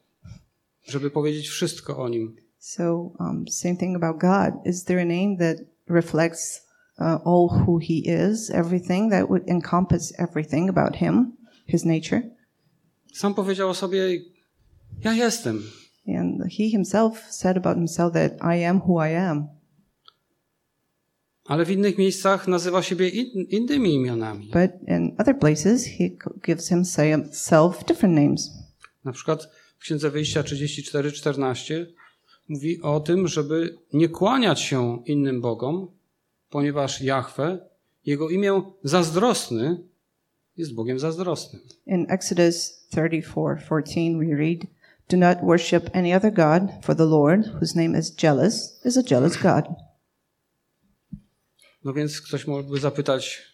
[0.88, 2.36] żeby powiedzieć wszystko o nim?
[2.62, 4.52] So, um, same thing about God.
[4.66, 5.56] Is there a name that
[5.88, 6.60] reflects
[6.98, 11.32] uh, all who he is, everything that would encompass everything about him,
[11.66, 12.22] his nature?
[13.12, 14.18] Sam powiedział o sobie:
[15.04, 15.62] Ja jestem.
[16.06, 19.48] And he himself said about himself that I am who I am.
[21.44, 24.46] Ale w innych miejscach nazywa siebie in, innymi imionami.
[24.46, 26.10] But in other places, he
[26.46, 28.50] gives himself different names.
[29.04, 31.86] Na przykład w Księdze Wyjścia 34-14
[32.50, 35.88] mówi o tym, żeby nie kłaniać się innym bogom,
[36.50, 37.70] ponieważ Jahwe
[38.06, 39.84] Jego imię zazdrosny
[40.56, 41.62] jest Bogiem zazdrosnym.
[41.86, 44.58] In Exodus 34:14 we read,
[45.08, 49.02] "Do not worship any other god, for the Lord, whose name is jealous, is a
[49.10, 49.64] jealous God."
[51.84, 53.49] No więc ktoś mógłby zapytać,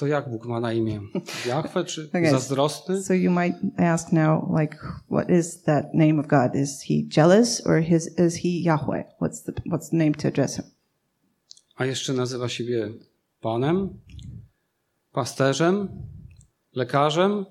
[0.00, 1.00] to jak Bóg ma na imię?
[1.46, 2.30] Jahwe czy Okay.
[2.30, 3.02] zazdrosny?
[3.02, 4.76] So you might ask now, like,
[5.10, 6.54] what is that name of God?
[6.54, 9.04] Is he jealous or his, is he Yahweh?
[9.20, 10.64] What's the, what's the name to address him?
[11.76, 12.88] A jeszcze nazywa siebie
[13.40, 13.88] Panem,
[15.12, 15.88] pasterzem,
[16.74, 17.44] lekarzem,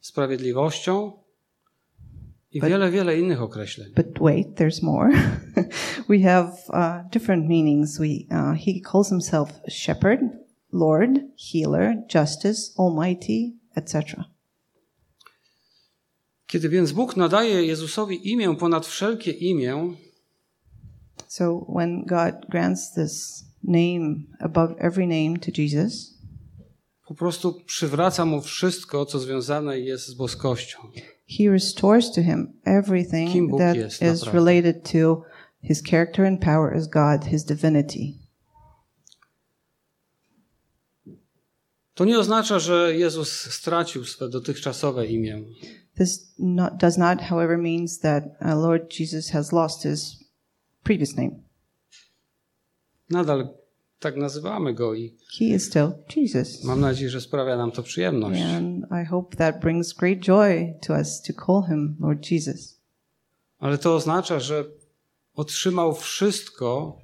[0.00, 1.12] sprawiedliwością
[2.52, 3.92] i wiele, wiele innych określeń.
[3.96, 5.10] But wait, there's more.
[6.08, 7.98] we have uh, different meanings.
[7.98, 10.20] We, uh, he calls himself shepherd,
[10.72, 11.10] Lord,
[11.52, 14.24] healer, justice, almighty, etc.
[16.46, 19.94] Kiedy więc Bóg nadaje Jezusowi imię ponad wszelkie imię,
[21.28, 26.18] So when God grants this name above every name to Jesus,
[27.08, 30.78] po prostu przywraca mu wszystko, co związane jest z boskością.
[31.38, 34.32] he restores to him everything that jest is naprawdę.
[34.32, 35.22] related to
[35.62, 38.17] his character and power as God, his divinity.
[41.98, 45.42] To nie oznacza, że Jezus stracił swe dotychczasowe imię.
[45.96, 50.24] This not, does not, however, means that uh, Lord Jesus has lost his
[50.82, 51.30] previous name.
[53.10, 53.54] Nadal
[53.98, 56.64] tak nazywamy go i He is still Jesus.
[56.64, 58.42] mam nadzieję, że sprawia nam to przyjemność.
[58.42, 62.80] And I hope that brings great joy to us to call him Lord Jesus.
[63.58, 64.64] Ale to oznacza, że
[65.34, 66.98] otrzymał wszystko,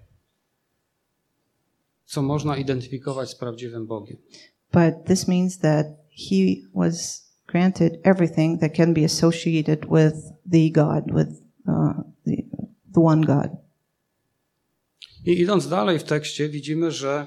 [2.04, 4.16] co można identyfikować z prawdziwym Bogiem.
[4.74, 11.12] But this means that he was granted everything that can be associated with the God,
[11.12, 12.44] with uh, the,
[12.92, 13.56] the one God.
[15.26, 17.26] I idąc dalej w tekście, widzimy, że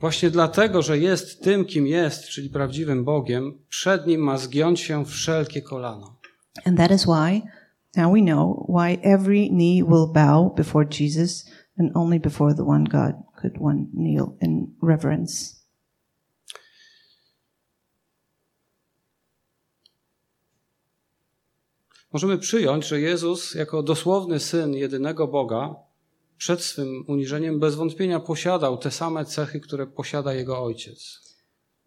[0.00, 5.04] właśnie dlatego, że jest tym, kim jest, czyli prawdziwym Bogiem, przed nim ma zgiąć się
[5.04, 6.16] wszelkie kolano.
[6.64, 7.42] And that is why
[7.96, 12.84] now we know why every knee will bow before Jesus and only before the one
[12.84, 15.63] God could one kneel in reverence.
[22.14, 25.74] Możemy przyjąć, że Jezus, jako dosłowny syn jedynego Boga,
[26.36, 31.20] przed swym uniżeniem bez wątpienia posiadał te same cechy, które posiada jego ojciec.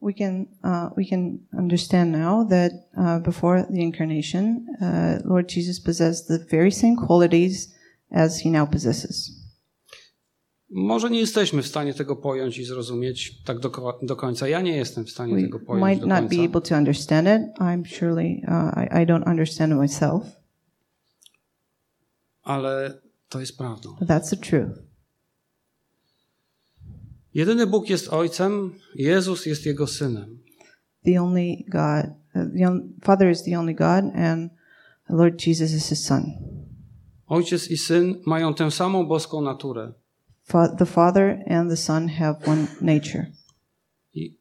[0.01, 5.81] We can uh, we can understand now that uh, before the incarnation, uh, Lord Jesus
[5.81, 7.75] possessed the very same qualities
[8.11, 9.46] as he now possesses.
[10.69, 14.47] Może nie jesteśmy w stanie tego pojąć i zrozumieć tak do, do końca.
[14.47, 16.35] Ja nie jestem w stanie We tego pojąć might do not końca.
[16.35, 17.59] be able to understand it.
[17.59, 20.23] I'm surely uh, I, I don't understand it myself,
[22.43, 23.95] Ale to jest prawdą.
[23.99, 24.79] but that's the truth.
[27.33, 30.39] Jedyny Bóg jest Ojcem, Jezus jest Jego Synem.
[31.05, 34.51] The only God, uh, the on, Father is the only God, and
[35.09, 36.23] Lord Jesus is His Son.
[37.27, 39.93] Ojciec i Syn mają tę samą boską naturę.
[40.47, 43.25] Fa- the Father and the Son have one nature,
[44.15, 44.35] I,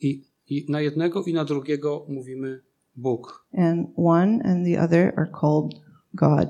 [0.00, 2.60] i, I na jednego i na drugiego mówimy
[2.96, 3.44] Bóg.
[3.52, 5.74] and one and the other are called
[6.14, 6.48] God.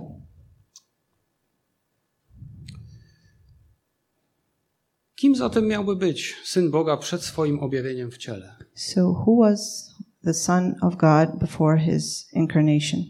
[5.14, 8.56] Kim zatem miałby być Syn Boga przed swoim objawieniem w ciele?
[8.74, 9.90] So, who was
[10.24, 13.00] the Son of God before His incarnation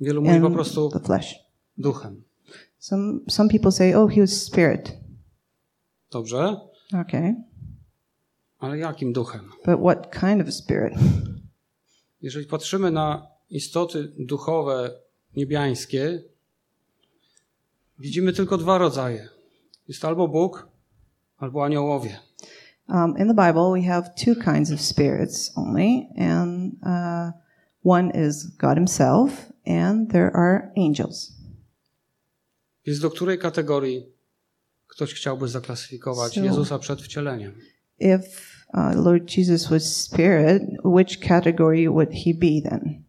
[0.00, 1.34] Wielu mówi po prostu the flesh?
[1.78, 2.22] duchem.
[2.78, 4.97] Some some people say, "Oh, he was spirit."
[6.10, 6.56] Dobrze?
[7.00, 7.34] Okay,
[8.58, 9.50] Ale jakim duchem?
[9.64, 10.94] but what kind of spirit?
[12.22, 14.90] Jeżeli patrzymy na istoty duchowe
[15.36, 16.22] niebiańskie,
[17.98, 19.28] widzimy tylko dwa rodzaje.
[19.88, 20.68] Jest albo Bóg,
[21.38, 22.18] albo aniołowie.
[22.88, 27.32] Um, in the Bible, we have two kinds of spirits only, and uh,
[27.84, 31.32] one is God Himself, and there are angels.
[32.86, 34.06] Więc do której kategorii
[34.88, 37.54] ktoś chciałby zaklasyfikować So- Jezusa przed wcieleniem?
[37.98, 38.22] If
[38.74, 43.04] uh, Lord Jesus was spirit, which category would He be then?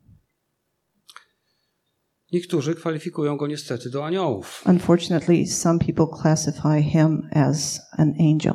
[2.31, 4.63] Niektórzy kwalifikują go niestety do aniołów.
[4.65, 8.53] Unfortunately, some people classify Him as an angel.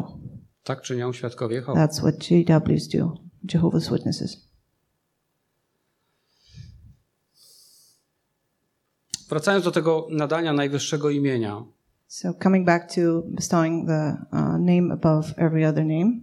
[0.64, 1.80] Tak czynią świadkowie Jehowy.
[1.80, 3.14] That's what JWs do,
[3.54, 4.48] Jehovah's Witnesses.
[9.28, 11.64] Wracając do tego nadania najwyższego imienia,
[12.14, 16.20] So, coming back to bestowing the uh, name above every other name,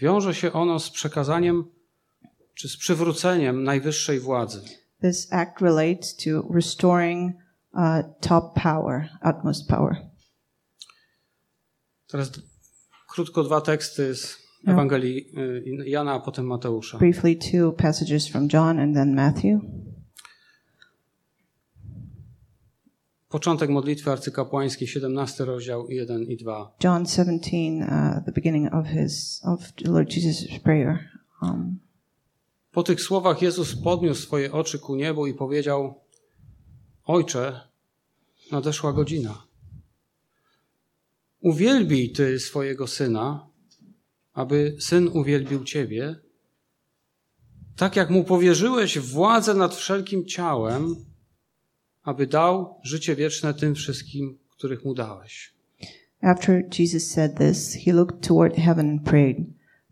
[0.00, 1.64] wiąże się ono z przekazaniem
[2.54, 4.60] czy z przywróceniem najwyższej władzy.
[5.02, 7.32] this act relates to restoring
[7.74, 7.80] uh,
[8.20, 9.96] top power, utmost power.
[12.10, 12.32] Teraz
[13.14, 14.72] Krótko dwa teksty z No.
[14.72, 16.98] Ewangelii y, Jana, a potem Mateusza.
[16.98, 19.60] Briefly, two passages from John and then Matthew.
[23.28, 26.74] Początek modlitwy arcykapłańskiej, 17 rozdział 1 i 2.
[26.84, 30.98] John 17, uh, the beginning of his of Lord Jesus' prayer.
[31.42, 31.78] Um,
[32.72, 35.94] Po tych słowach Jezus podniósł swoje oczy ku niebu i powiedział:
[37.04, 37.60] Ojcze,
[38.52, 39.42] nadeszła godzina.
[41.40, 43.48] Uwielbij ty swojego syna,
[44.32, 46.16] aby syn uwielbił ciebie,
[47.76, 50.96] tak jak mu powierzyłeś władzę nad wszelkim ciałem,
[52.08, 55.54] aby dał życie wieczne tym wszystkim, których mu dałeś.
[56.22, 59.36] After Jesus said this, he looked toward heaven and prayed,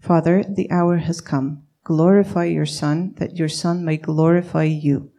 [0.01, 1.57] Father, the hour has come.
[1.85, 5.11] Glorify your Son, that your Son may glorify you.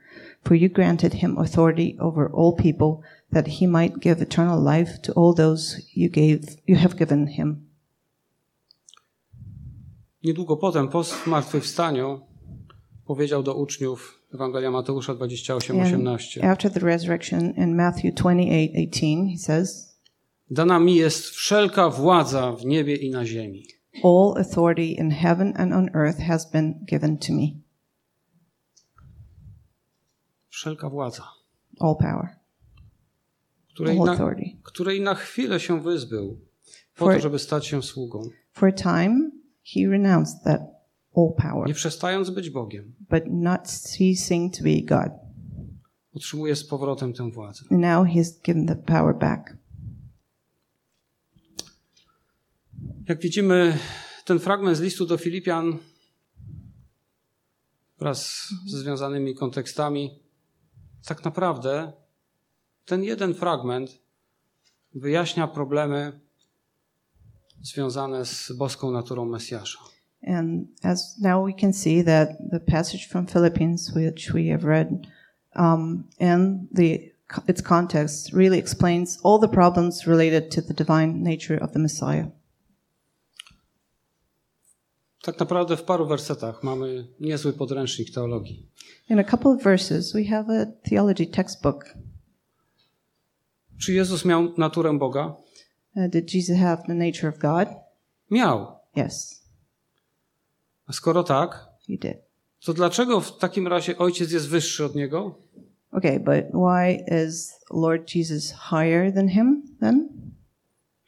[0.43, 5.13] For you granted him authority over all people, that he might give eternal life to
[5.13, 7.67] all those you gave you have given him.
[10.23, 12.21] Niedługo potem, po zmartwychwstaniu,
[13.05, 16.43] powiedział do uczniów Ewangelia Mateusza 28, And 18.
[16.43, 19.97] after the resurrection in Matthew 28, 18, he says,
[20.51, 23.63] Dana mi jest wszelka władza w niebie i na ziemi.
[24.03, 27.47] All authority in heaven and on earth has been given to me.
[30.49, 31.23] Wszelka władza,
[31.80, 32.28] All power,
[33.73, 34.57] której all na, authority.
[34.63, 36.39] której na chwilę się wyzbył,
[36.95, 38.21] po For- to, żeby stać się sługą,
[38.53, 39.32] For a time,
[39.73, 40.61] he renounced that
[41.18, 41.68] all power.
[41.68, 42.95] nie przestając być Bogiem.
[43.09, 45.11] but not ceasing to be God.
[46.13, 47.63] Otrzymuje z powrotem tę władzę.
[47.72, 49.57] Now he's given the power back.
[53.09, 53.78] Jak widzimy,
[54.26, 55.78] ten fragment z listu do Filipian
[57.99, 60.20] wraz ze związanymi kontekstami,
[61.05, 61.93] tak naprawdę
[62.86, 63.99] ten jeden fragment
[64.95, 66.20] wyjaśnia problemy
[67.61, 69.80] związane z boską naturą Mesjasza.
[70.24, 75.07] And as now we can see that the passage from Philippians, which we have read,
[75.55, 77.11] um, and the
[77.47, 82.28] its context really explains all the problems related to the divine nature of the Messiah.
[85.22, 88.70] Tak naprawdę w paru wersetach mamy niezły podręcznik teologii.
[89.09, 91.93] In a couple of verses, we have a theology textbook.
[93.78, 95.36] Czy Jezus miał naturę Boga?
[95.95, 97.68] Uh, did Jesus have the nature of God?
[98.32, 98.68] Miał.
[98.97, 99.36] Yes,
[100.88, 102.17] A skoro tak, he did.
[102.65, 105.35] to dlaczego w takim razie ojciec jest wyższy od niego?
[105.91, 110.09] Okay, but why is Lord Jesus higher than him then?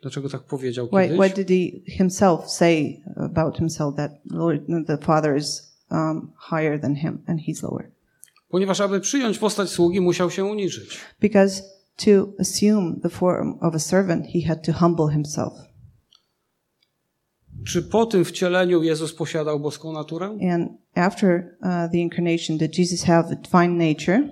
[0.02, 1.18] Dlaczego tak powiedział Why, kiedyś?
[1.18, 6.96] what did he himself say about himself that Lord, the Father is um, higher than
[6.96, 7.92] him and he's lower?
[8.50, 11.00] Ponieważ aby przyjąć postać sługi, musiał się uniżyć.
[11.22, 11.64] Because
[11.96, 15.54] to assume the form of a servant, he had to humble himself.
[17.68, 20.38] Czy po tym wcieleniu Jezus posiadał boską naturę?
[20.54, 24.30] And after uh, the incarnation, did Jesus have a divine nature?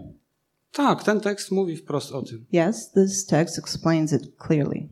[0.71, 2.45] Tak, ten tekst mówi wprost o tym.
[2.53, 4.89] Yes, this text explains it clearly.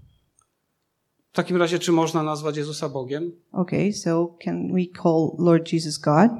[1.31, 3.31] W takim razie, czy można nazwać Jezusa Bogiem?
[3.51, 6.31] Okay, so can we call Lord Jesus God?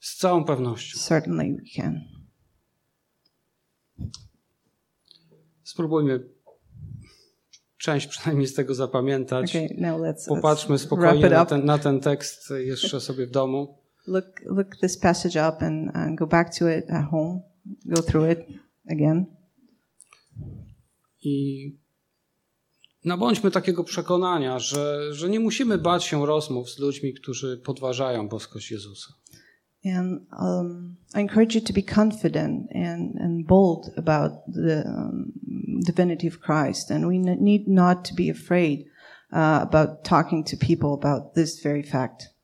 [0.00, 0.98] Z całą pewnością.
[0.98, 2.00] Certainly we can.
[5.62, 6.33] Spróbujmy
[7.84, 9.56] część przynajmniej z tego zapamiętać.
[9.56, 13.78] Okay, Popatrzmy spokojnie na ten, na ten tekst jeszcze sobie w domu.
[14.06, 17.40] look look this passage up and, and go back to it at home
[17.84, 18.38] go through it
[18.90, 19.26] again
[21.22, 21.78] I
[23.04, 28.70] nabądźmy takiego przekonania, że, że nie musimy bać się rozmów z ludźmi, którzy podważają boskość
[28.70, 29.14] Jezusa.
[29.84, 35.32] and um, i encourage you to be confident and, and bold about the um,
[35.80, 36.90] divinity of christ.
[36.90, 38.86] And we need not to be afraid
[39.32, 42.34] uh, about talking to people about this very fact.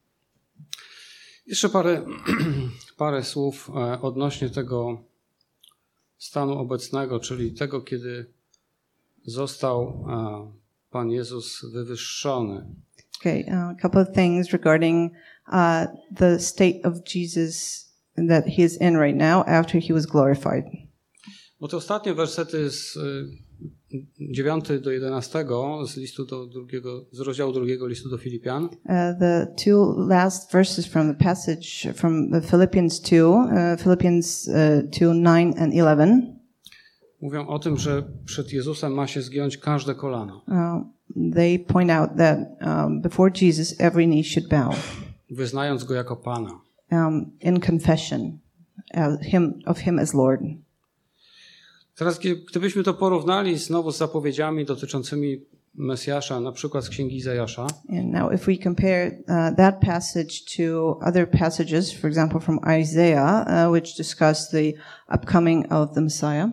[1.47, 2.03] Jeszcze parę,
[2.97, 3.71] parę słów
[4.03, 5.03] odnośnie tego
[6.19, 8.27] stanu obecnego, czyli tego, kiedy
[9.27, 10.05] został
[10.91, 12.67] Pan Jezus wywyższony.
[13.21, 15.13] okay uh, a couple of things regarding
[15.53, 20.65] uh, the state of jesus that he is in right now after he was glorified
[21.61, 23.01] Bo te ostatnie wersety z e,
[24.21, 25.45] 9 do 11
[25.87, 28.71] z listu do drugiego, z rozdziału drugiego listu do Filipian Uh,
[29.21, 35.15] the two last verses from the passage from the Philippians 2, uh, Philippians uh, 2
[35.15, 36.23] 9 and 11,
[37.21, 42.11] mówią o tym, że przed Jezusem ma się zgiąć każde kolano, uh, they point out
[42.17, 44.75] that um, before Jesus, every knee should bow
[45.31, 46.61] wyznając go jako Pana.
[46.93, 48.39] um, in confession
[48.95, 50.41] uh, him, of Him as Lord.
[51.95, 52.21] Teraz,
[52.51, 58.33] gdybyśmy to porównali znowu z zapowiedziami dotyczącymi Mesjasza, na przykład z Księgi Izajasza, And now,
[58.33, 63.97] if we compare uh, that passage to other passages, for example, from Isaiah, uh, which
[63.97, 64.73] discuss the
[65.15, 66.49] upcoming of the Messiah,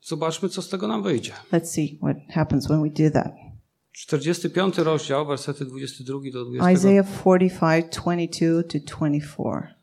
[0.00, 1.32] zobaczmy, co z tego nam wyjdzie.
[1.52, 3.32] let's see what happens when we do that.
[3.92, 6.72] 45 rozdział, wersety 22 do 20.
[6.72, 9.77] Isaiah 45, 22 to 24.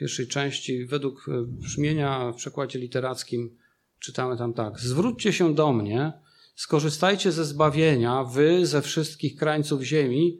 [0.00, 3.56] Pierwszej części, według e, brzmienia w przekładzie literackim,
[3.98, 4.80] czytamy tam tak.
[4.80, 6.12] Zwróćcie się do mnie,
[6.54, 10.38] skorzystajcie ze zbawienia, wy ze wszystkich krańców ziemi,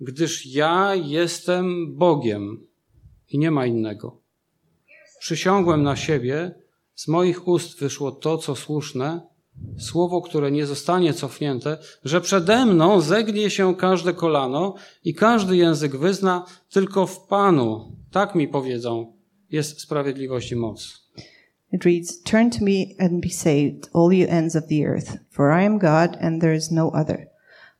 [0.00, 2.66] gdyż ja jestem Bogiem
[3.28, 4.20] i nie ma innego.
[5.18, 6.54] Przysiągłem na siebie,
[6.94, 9.26] z moich ust wyszło to, co słuszne,
[9.78, 15.96] słowo, które nie zostanie cofnięte, że przede mną zegnie się każde kolano i każdy język
[15.96, 19.12] wyzna, tylko w Panu, tak mi powiedzą,
[19.50, 21.06] jest sprawiedliwość i moc.
[21.72, 25.50] It reads, Turn to me and be saved, all you ends of the earth, for
[25.50, 27.26] I am God and there is no other.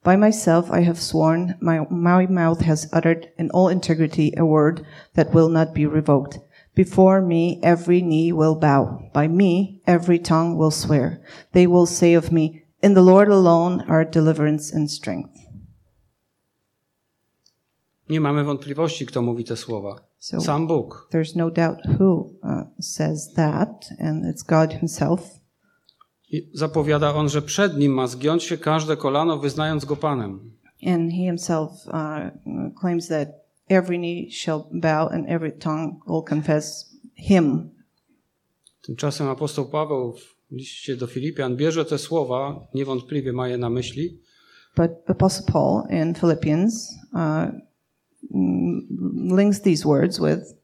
[0.02, 4.86] By myself I have sworn, my, my mouth has uttered in all integrity a word
[5.14, 6.38] that will not be revoked.
[6.76, 9.08] Before me every knee will bow.
[9.12, 11.22] By me every tongue will swear.
[11.52, 15.36] They will say of me, In the Lord alone are deliverance and strength.
[18.08, 20.00] Nie mamy wątpliwości, kto mówi te słowa.
[20.18, 21.08] So Sam Bóg.
[21.12, 25.20] there's no doubt who uh, says that, and it's God Himself.
[26.30, 30.56] I zapowiada on, że przed nim ma zgiąć się każde kolano, wyznając go Panem.
[30.86, 33.28] And he himself uh, claims that
[33.68, 37.70] every knee shall bow and every tongue will confess him.
[38.82, 44.20] Tymczasem apostoł Paweł w liście do Filipian bierze te słowa, niewątpliwie ma je na myśli,
[44.76, 47.50] But Apostle Paul in Philippians uh,
[49.36, 50.56] links these words with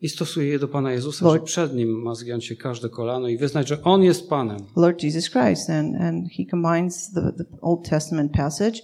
[0.00, 1.42] i stosuje je do Pana Jezusa, Lord.
[1.42, 4.58] że przed nim ma zgiąć się każde kolano i wyznać, że On jest Panem.
[4.76, 5.70] Lord Jesus Christ.
[5.70, 8.82] And, and he combines the, the Old Testament passage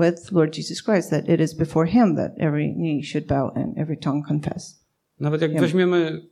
[0.00, 3.78] with Lord Jesus Christ, that it is before him that every knee should bow and
[3.78, 4.84] every tongue confess.
[5.20, 6.26] Nawet jak Ja- weźmiemy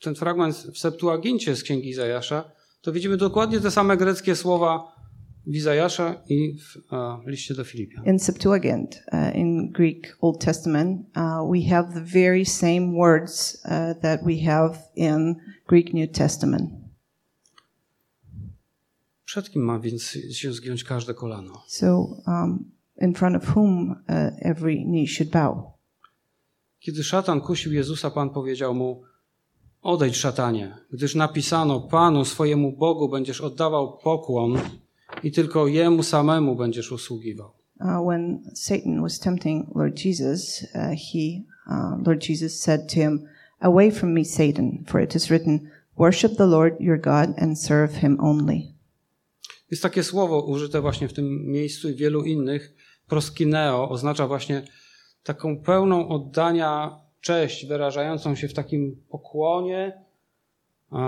[0.00, 4.99] ten fragment w Septuagincie z Księgi Izajasza, to widzimy dokładnie te same greckie słowa
[5.46, 8.04] w Izajasza i w a, liście do Filipian.
[8.04, 14.00] In Septuagint, uh, in Greek Old Testament, uh, we have the very same words uh,
[14.02, 15.36] that we have in
[15.68, 16.70] Greek New Testament.
[19.24, 21.62] Przed kim ma więc się zgiąć każde kolano?
[21.66, 22.64] So, um,
[23.00, 23.96] in front of whom uh,
[24.40, 25.72] every knee should bow.
[26.78, 29.02] Kiedy szatan kusił Jezusa, Pan powiedział mu:
[29.82, 34.58] Odejdź, szatanie, gdyż napisano: Panu swojemu Bogu będziesz oddawał pokłon
[35.22, 37.50] i tylko jemu samemu będziesz usługiwał.
[37.80, 43.26] Uh, when Satan was tempting Lord Jesus, uh, he, uh, Lord Jesus said to him,
[43.60, 45.60] "Away from me, Satan, for it is written,
[45.98, 48.62] Worship the Lord your God and serve Him only."
[49.70, 52.74] Jest takie słowo użyte właśnie w tym miejscu i wielu innych.
[53.08, 54.62] Proskineo oznacza właśnie
[55.22, 60.04] taką pełną oddania cześć, wyrażającą się w takim pokłonie,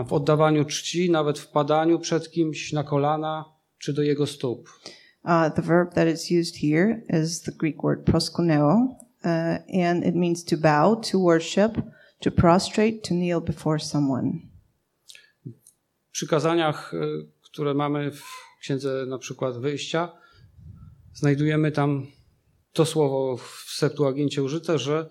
[0.07, 3.52] w oddawaniu czci, nawet w padaniu przed kimś na kolana
[3.83, 4.68] czy do jego stóp.
[5.24, 10.14] Uh, the verb that is used here is the Greek word proskuneo, uh, and it
[10.14, 11.83] means to bow, to worship,
[12.20, 14.33] to prostrate, to kneel before someone.
[16.09, 16.99] W przykazaniach, y,
[17.43, 18.24] które mamy w
[18.61, 20.12] księdze na przykład wyjścia,
[21.14, 22.07] znajdujemy tam
[22.72, 25.11] to słowo w Septuagincie użyte, że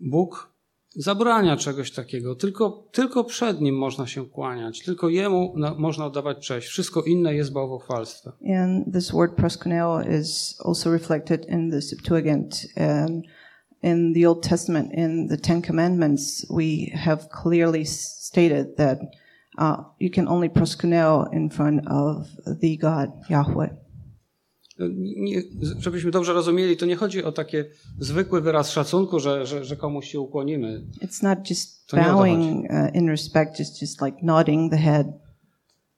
[0.00, 0.51] Bóg
[0.96, 2.34] zabrania czegoś takiego.
[2.34, 6.68] Tylko, tylko przed Nim można się kłaniać, tylko Jemu na, można oddawać cześć.
[6.68, 8.32] Wszystko inne jest bałwochwalstwem.
[8.56, 12.66] And this word proskuneo is also reflected in the Septuagint.
[12.76, 13.24] And
[13.82, 18.98] in the Old Testament, in the Ten Commandments, we have clearly stated that
[19.58, 22.26] uh, you can only proskuneo in front of
[22.60, 23.68] the God, Yahweh.
[24.78, 25.42] Nie,
[25.78, 27.64] żebyśmy dobrze rozumieli, to nie chodzi o takie
[27.98, 30.86] zwykły wyraz szacunku, że, że, że komuś się ukłonimy.
[31.02, 35.06] It's not just To bowing uh, in respect, it's just like nodding the head.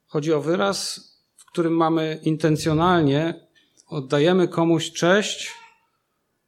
[0.05, 0.99] Chodzi o wyraz,
[1.37, 3.47] w którym mamy intencjonalnie,
[3.87, 5.51] oddajemy komuś cześć,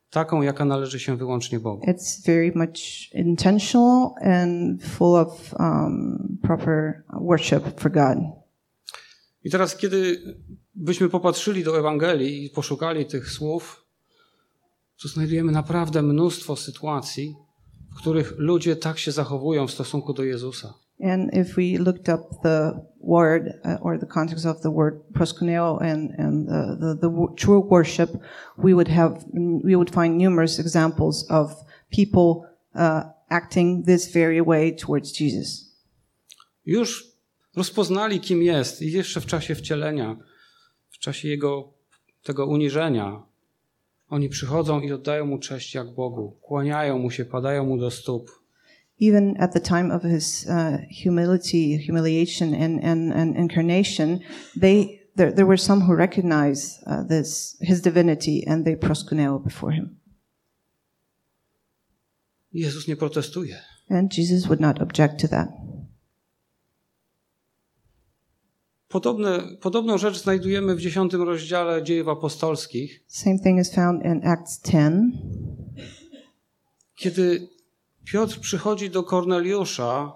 [0.10, 1.86] taką, jaka należy się wyłącznie Bogu.
[1.86, 8.18] It's very much intentional and full of um, proper worship for God.
[9.44, 10.22] I teraz, kiedy
[10.76, 13.86] byśmy popatrzyli do Ewangelii i poszukali tych słów,
[15.02, 17.36] to znajdujemy naprawdę mnóstwo sytuacji,
[17.96, 20.74] w których ludzie tak się zachowują w stosunku do Jezusa.
[21.00, 25.78] And if we looked up the word uh, or the context of the word proskuneo
[25.82, 28.10] and, and the, the, the true worship,
[28.58, 29.24] we would have,
[29.64, 31.52] we would find numerous examples of
[31.92, 35.78] people uh, acting this very way towards Jesus.
[36.66, 37.17] Już
[37.58, 40.18] rozpoznali, kim jest i jeszcze w czasie wcielenia,
[40.90, 41.74] w czasie jego
[42.24, 43.24] tego uniżenia,
[44.10, 48.32] oni przychodzą i oddają mu cześć jak Bogu, kłaniają mu się, padają mu do stóp.
[49.02, 54.20] Even at the time of his uh, humility, humiliation, and, and, and incarnation,
[54.62, 59.76] they there, there were some who recognized uh, this his divinity and they proskuneo before
[59.76, 60.00] him.
[62.54, 63.62] Jezus nie protestuje.
[63.90, 65.50] And Jesus would not object to that.
[68.90, 74.62] Podobne, podobną rzecz znajdujemy w dziesiątym rozdziale dziejów apostolskich, Same thing is found in Acts
[74.62, 75.16] 10,
[76.96, 77.48] kiedy
[78.06, 80.14] Piotr przychodzi do Korneliusza,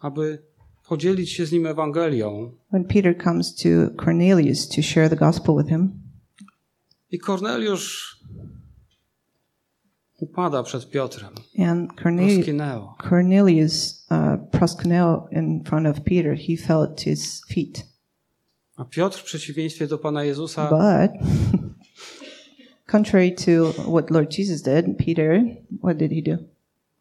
[0.00, 0.42] aby
[0.88, 2.52] podzielić się z nim Ewangelią.
[2.72, 3.68] when Peter comes to
[4.04, 6.02] Cornelius to share the gospel with him.
[7.10, 8.20] I Korneliusz
[10.20, 11.30] upada przed Piotrem.
[11.58, 12.46] And Cornelius.
[13.08, 17.89] Cornelius uh, in front of Peter, he fell at his feet.
[18.80, 21.30] A Piotr w przeciwieństwie do Pana Jezusa But
[22.92, 25.42] contrary to what Lord Jesus did, Peter,
[25.82, 26.42] what did he do?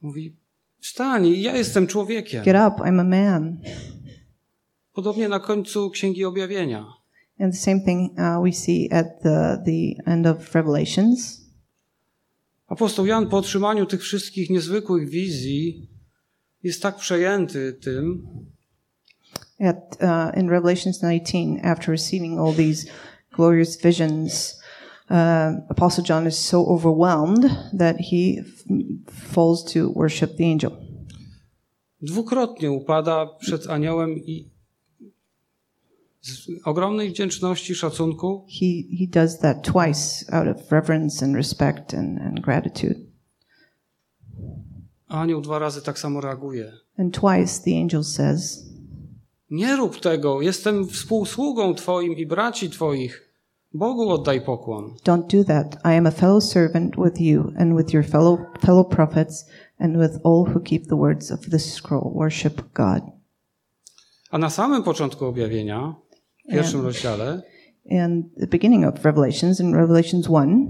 [0.01, 0.35] mówi,
[0.79, 2.43] wstań, ja jestem człowiekiem.
[2.43, 3.57] Get up, I'm a man.
[4.93, 6.85] Podobnie na końcu Księgi Objawienia.
[7.39, 11.41] And the same thing uh, we see at the, the end of Revelations.
[12.67, 15.89] Apostoł Jan po otrzymaniu tych wszystkich niezwykłych wizji
[16.63, 18.27] jest tak przejęty tym,
[19.59, 22.89] At uh, in Revelations 19, after receiving all these
[23.31, 24.55] glorious visions,
[25.09, 27.43] uh, Apostle John is so overwhelmed
[27.73, 28.41] that he
[29.07, 30.71] falls to worship the angel.
[32.01, 34.49] dwukrotnie upada przed aniołem i
[36.21, 38.65] z ogromnej wdzięczności, szacunku He
[38.99, 42.95] he does that twice out of reverence and respect and, and gratitude.
[45.07, 46.71] anioł dwa razy tak samo reaguje.
[46.97, 48.68] And twice the angel says,
[49.51, 53.29] Nie rób tego, jestem współsługą Twoim i braci Twoich.
[53.73, 54.93] Bogu oddaj pokłon.
[55.05, 55.75] Don't do that.
[55.85, 60.19] I am a fellow servant with you and with your fellow fellow prophets and with
[60.23, 62.11] all who keep the words of this scroll.
[62.13, 63.03] Worship God.
[64.31, 65.95] A na samym początku objawienia,
[66.49, 67.41] w pierwszym rozdziale,
[67.91, 70.69] And the beginning of Revelations, in Revelations 1,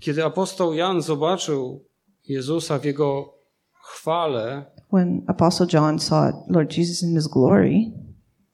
[0.00, 1.84] kiedy apostoł Jan zobaczył
[2.28, 3.34] Jezusa w jego
[3.72, 4.64] chwale,
[4.96, 7.92] when Apostle John saw Lord Jesus in his glory,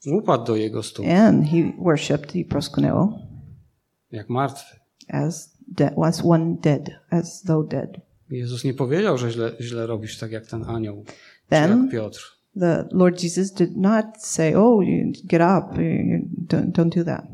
[0.06, 3.18] upadł do jego stóp, and he worshipped, he proskuneo,
[4.10, 4.76] jak martwy.
[5.08, 7.96] as dead, was one dead, as though dead.
[8.30, 11.04] Jezus nie powiedział, że źle, źle robisz, tak jak ten anioł,
[11.48, 12.20] Then jak Piotr.
[12.60, 16.18] the Lord Jesus did not say, "Oh, you get up, you
[16.48, 17.24] don't, don't do that."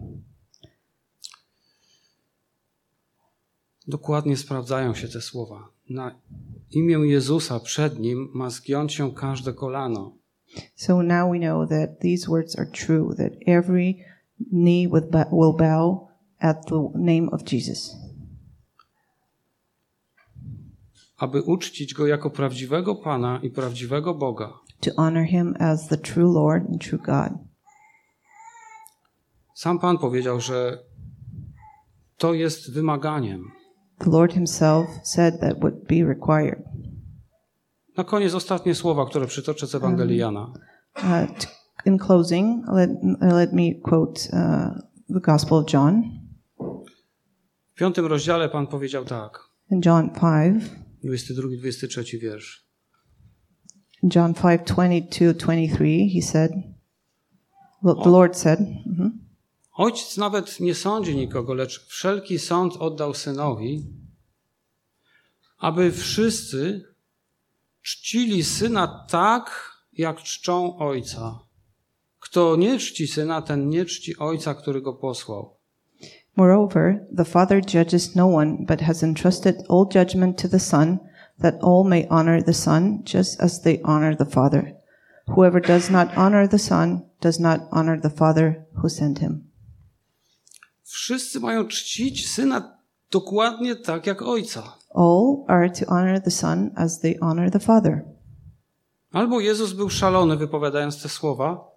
[3.88, 5.68] Dokładnie sprawdzają się te słowa.
[5.90, 6.20] Na
[6.70, 10.12] imię Jezusa przed nim ma zgiąć się każde kolano.
[10.76, 13.94] So now we know that these words are true, that every
[14.52, 14.88] knee
[15.32, 16.08] will bow
[16.38, 17.96] at the name of Jesus.
[21.18, 24.52] aby uczcić go jako prawdziwego Pana i prawdziwego Boga.
[24.80, 27.38] to honor him as the true Lord and true God.
[29.54, 30.78] Sam Pan powiedział, że
[32.16, 33.50] to jest wymaganiem.
[33.98, 36.62] The Lord himself said that would be required.
[37.96, 40.52] Na koniec ostatnie słowa, które przytoczę z Ewangelii Jana.
[40.96, 41.46] Uh, t-
[41.86, 42.90] in closing, let,
[43.20, 44.78] let me quote uh,
[45.14, 46.02] the Gospel of John.
[47.74, 49.40] W piątym rozdziale Pan powiedział tak,
[49.70, 50.64] In John 5,
[51.04, 52.68] 22-23 wiersz.
[54.02, 56.50] in John 5, 22, 23, he said,
[57.82, 59.18] the Lord said, mhm,
[59.78, 63.86] Ojciec nawet nie sądzi nikogo, lecz wszelki sąd oddał synowi,
[65.58, 66.84] aby wszyscy
[67.82, 71.38] czcili syna tak, jak czczą ojca.
[72.20, 75.56] Kto nie czci syna, ten nie czci ojca, który go posłał.
[76.36, 80.98] Moreover, the Father judges no one, but has entrusted all judgment to the Son,
[81.42, 84.76] that all may honor the Son just as they honor the Father.
[85.26, 89.47] Whoever does not honor the Son does not honor the Father who sent him.
[90.90, 92.78] Wszyscy mają czcić syna
[93.10, 94.62] dokładnie tak jak ojca.
[94.94, 98.04] All are to honor the Son as they honor the Father.
[99.12, 101.68] Albo Jezus był szalony wypowiadając te słowa,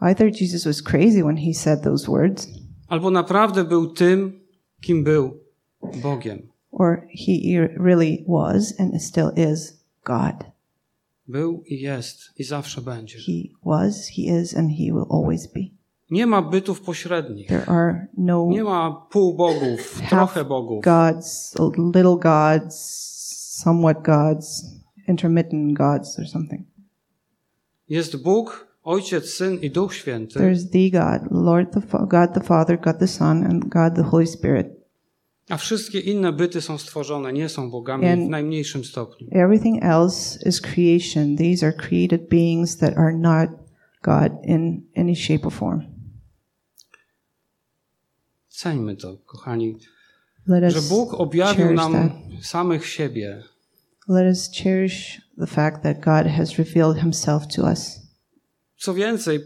[0.00, 2.48] Either Jesus was crazy when he said those words,
[2.88, 4.40] albo naprawdę był tym,
[4.80, 5.40] kim był
[6.02, 6.48] Bogiem.
[6.70, 10.34] or he really was and still is God.
[11.28, 13.18] Był i jest i zawsze będzie.
[13.18, 15.60] He was, he is, and he will always be.
[16.10, 17.46] Nie ma bytów pośrednich.
[17.48, 20.84] There are no Nie ma półbogów, trochę bogów.
[20.84, 21.54] gods,
[21.94, 22.74] little gods,
[23.62, 24.64] somewhat gods,
[25.08, 26.62] intermittent gods, or something.
[27.88, 30.38] Jest Bóg, Ojciec, Syn i Duch Święty.
[30.40, 34.26] There's the God, Lord the God the Father, God the Son, and God the Holy
[34.26, 34.66] Spirit.
[35.50, 39.28] A wszystkie inne byty są stworzone, nie są bogami And- w najmniejszym stopniu.
[39.30, 41.36] Everything else is creation.
[41.36, 43.50] These are created beings that are not
[44.02, 45.97] God in any shape or form.
[48.58, 49.78] Ceńmy to, kochani,
[50.46, 52.12] Let że Bóg objawił nam that.
[52.42, 53.42] samych siebie.
[54.08, 58.00] Let us cherish the fact that God has revealed himself to us.
[58.76, 59.40] Co więcej,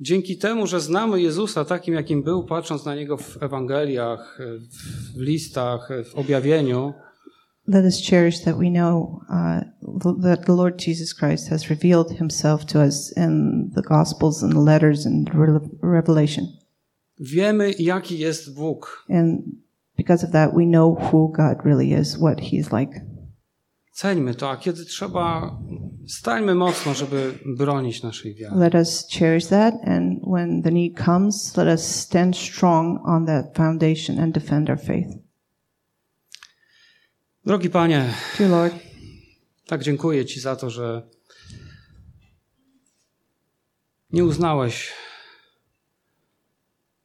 [0.00, 4.38] dzięki temu, że znamy Jezusa takim, jakim był, patrząc na Niego w Ewangeliach,
[5.16, 6.94] w listach, w objawieniu,
[7.68, 12.64] Let us cherish that we know uh, that the Lord Jesus Christ has revealed himself
[12.64, 16.61] to us in the Gospels and the letters and re- Revelation.
[17.22, 19.04] Wiemy, jaki jest Bóg.
[19.10, 19.42] And
[19.96, 23.00] because of that, we know who God really is, what he's like.
[23.92, 25.56] Ceńmy to, a kiedy trzeba,
[26.06, 28.56] stańmy mocno, żeby bronić naszej wiary.
[28.56, 29.74] Let us cherish that.
[29.84, 34.80] And when the need comes, let us stand strong on that foundation and defend our
[34.80, 35.08] faith.
[37.46, 38.74] Drogi Panie, Dear Lord,
[39.66, 41.02] tak dziękuję Ci za to, że
[44.12, 44.92] nie uznałeś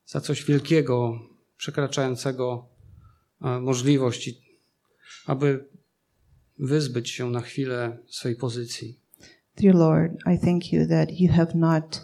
[0.08, 1.20] za coś wielkiego,
[1.58, 2.68] przekraczającego
[3.42, 4.42] e, możliwości,
[5.26, 5.66] aby
[6.60, 9.00] wyzbyć się na chwilę swej pozycji.
[9.62, 12.02] Dear Lord, I thank you that you have not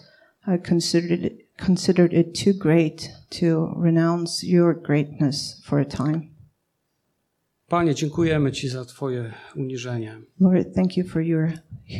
[0.47, 1.33] uh, considered it,
[1.65, 6.21] considered it too great to renounce your greatness for a time.
[7.67, 10.21] Panie, dziękujemy Ci za Twoje uniżenie.
[10.39, 11.51] Lord, thank you for your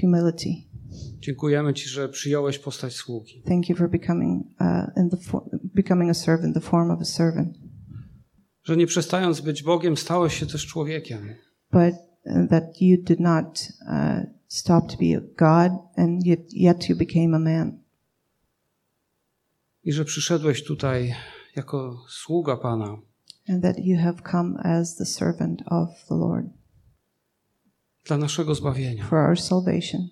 [0.01, 0.73] humility.
[1.20, 3.41] Dziękujemy Ci, że przyjąłeś postać sługi.
[3.46, 5.44] Thank you for becoming uh, in the for-
[5.76, 7.58] becoming a servant, the form of a servant,
[8.64, 11.36] Że nie przestając być Bogiem, stałeś się też człowiekiem.
[11.72, 11.94] but
[12.26, 16.96] uh, that you did not uh, stop to be a God, and yet, yet you
[16.98, 17.80] became a man,
[19.84, 21.14] I że przyszedłeś tutaj
[21.56, 22.98] jako sługa Pana,
[23.50, 26.46] and that you have come as the servant of the Lord
[28.06, 29.06] dla naszego zbawienia.
[29.06, 30.08] for our salvation.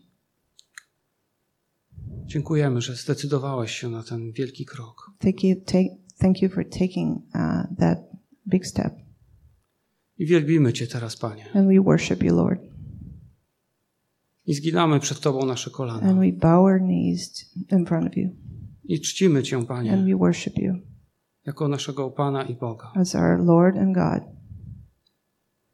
[2.32, 5.12] Dziękujemy, że zdecydowałeś się na ten wielki krok.
[5.20, 8.00] Thank you, take, thank you for taking uh, that
[8.48, 8.94] big step.
[10.18, 11.46] I wielbimy Cię teraz, Panie.
[11.54, 12.62] And we worship you, Lord.
[14.46, 16.14] I zginamy przed Tobą nasze And kolana.
[16.14, 18.30] we bow our knees in front of you.
[18.84, 20.74] I czcimy Cię, And Panie, we worship you
[21.46, 22.92] jako naszego Pana i Boga.
[22.96, 24.24] as our Lord and God.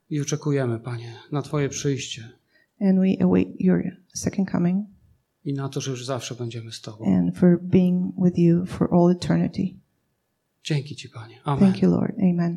[0.09, 2.29] I oczekujemy, Panie, na Twoje przyjście
[2.81, 3.83] And we await your
[4.13, 4.96] second coming
[5.45, 7.05] i na to, że już zawsze będziemy z Tobą.
[7.17, 9.63] and for being with you for all eternity.
[10.63, 11.35] Dzięki Ci, Panie.
[11.43, 11.59] Amen.
[11.59, 12.15] Thank you, Lord.
[12.19, 12.55] Amen.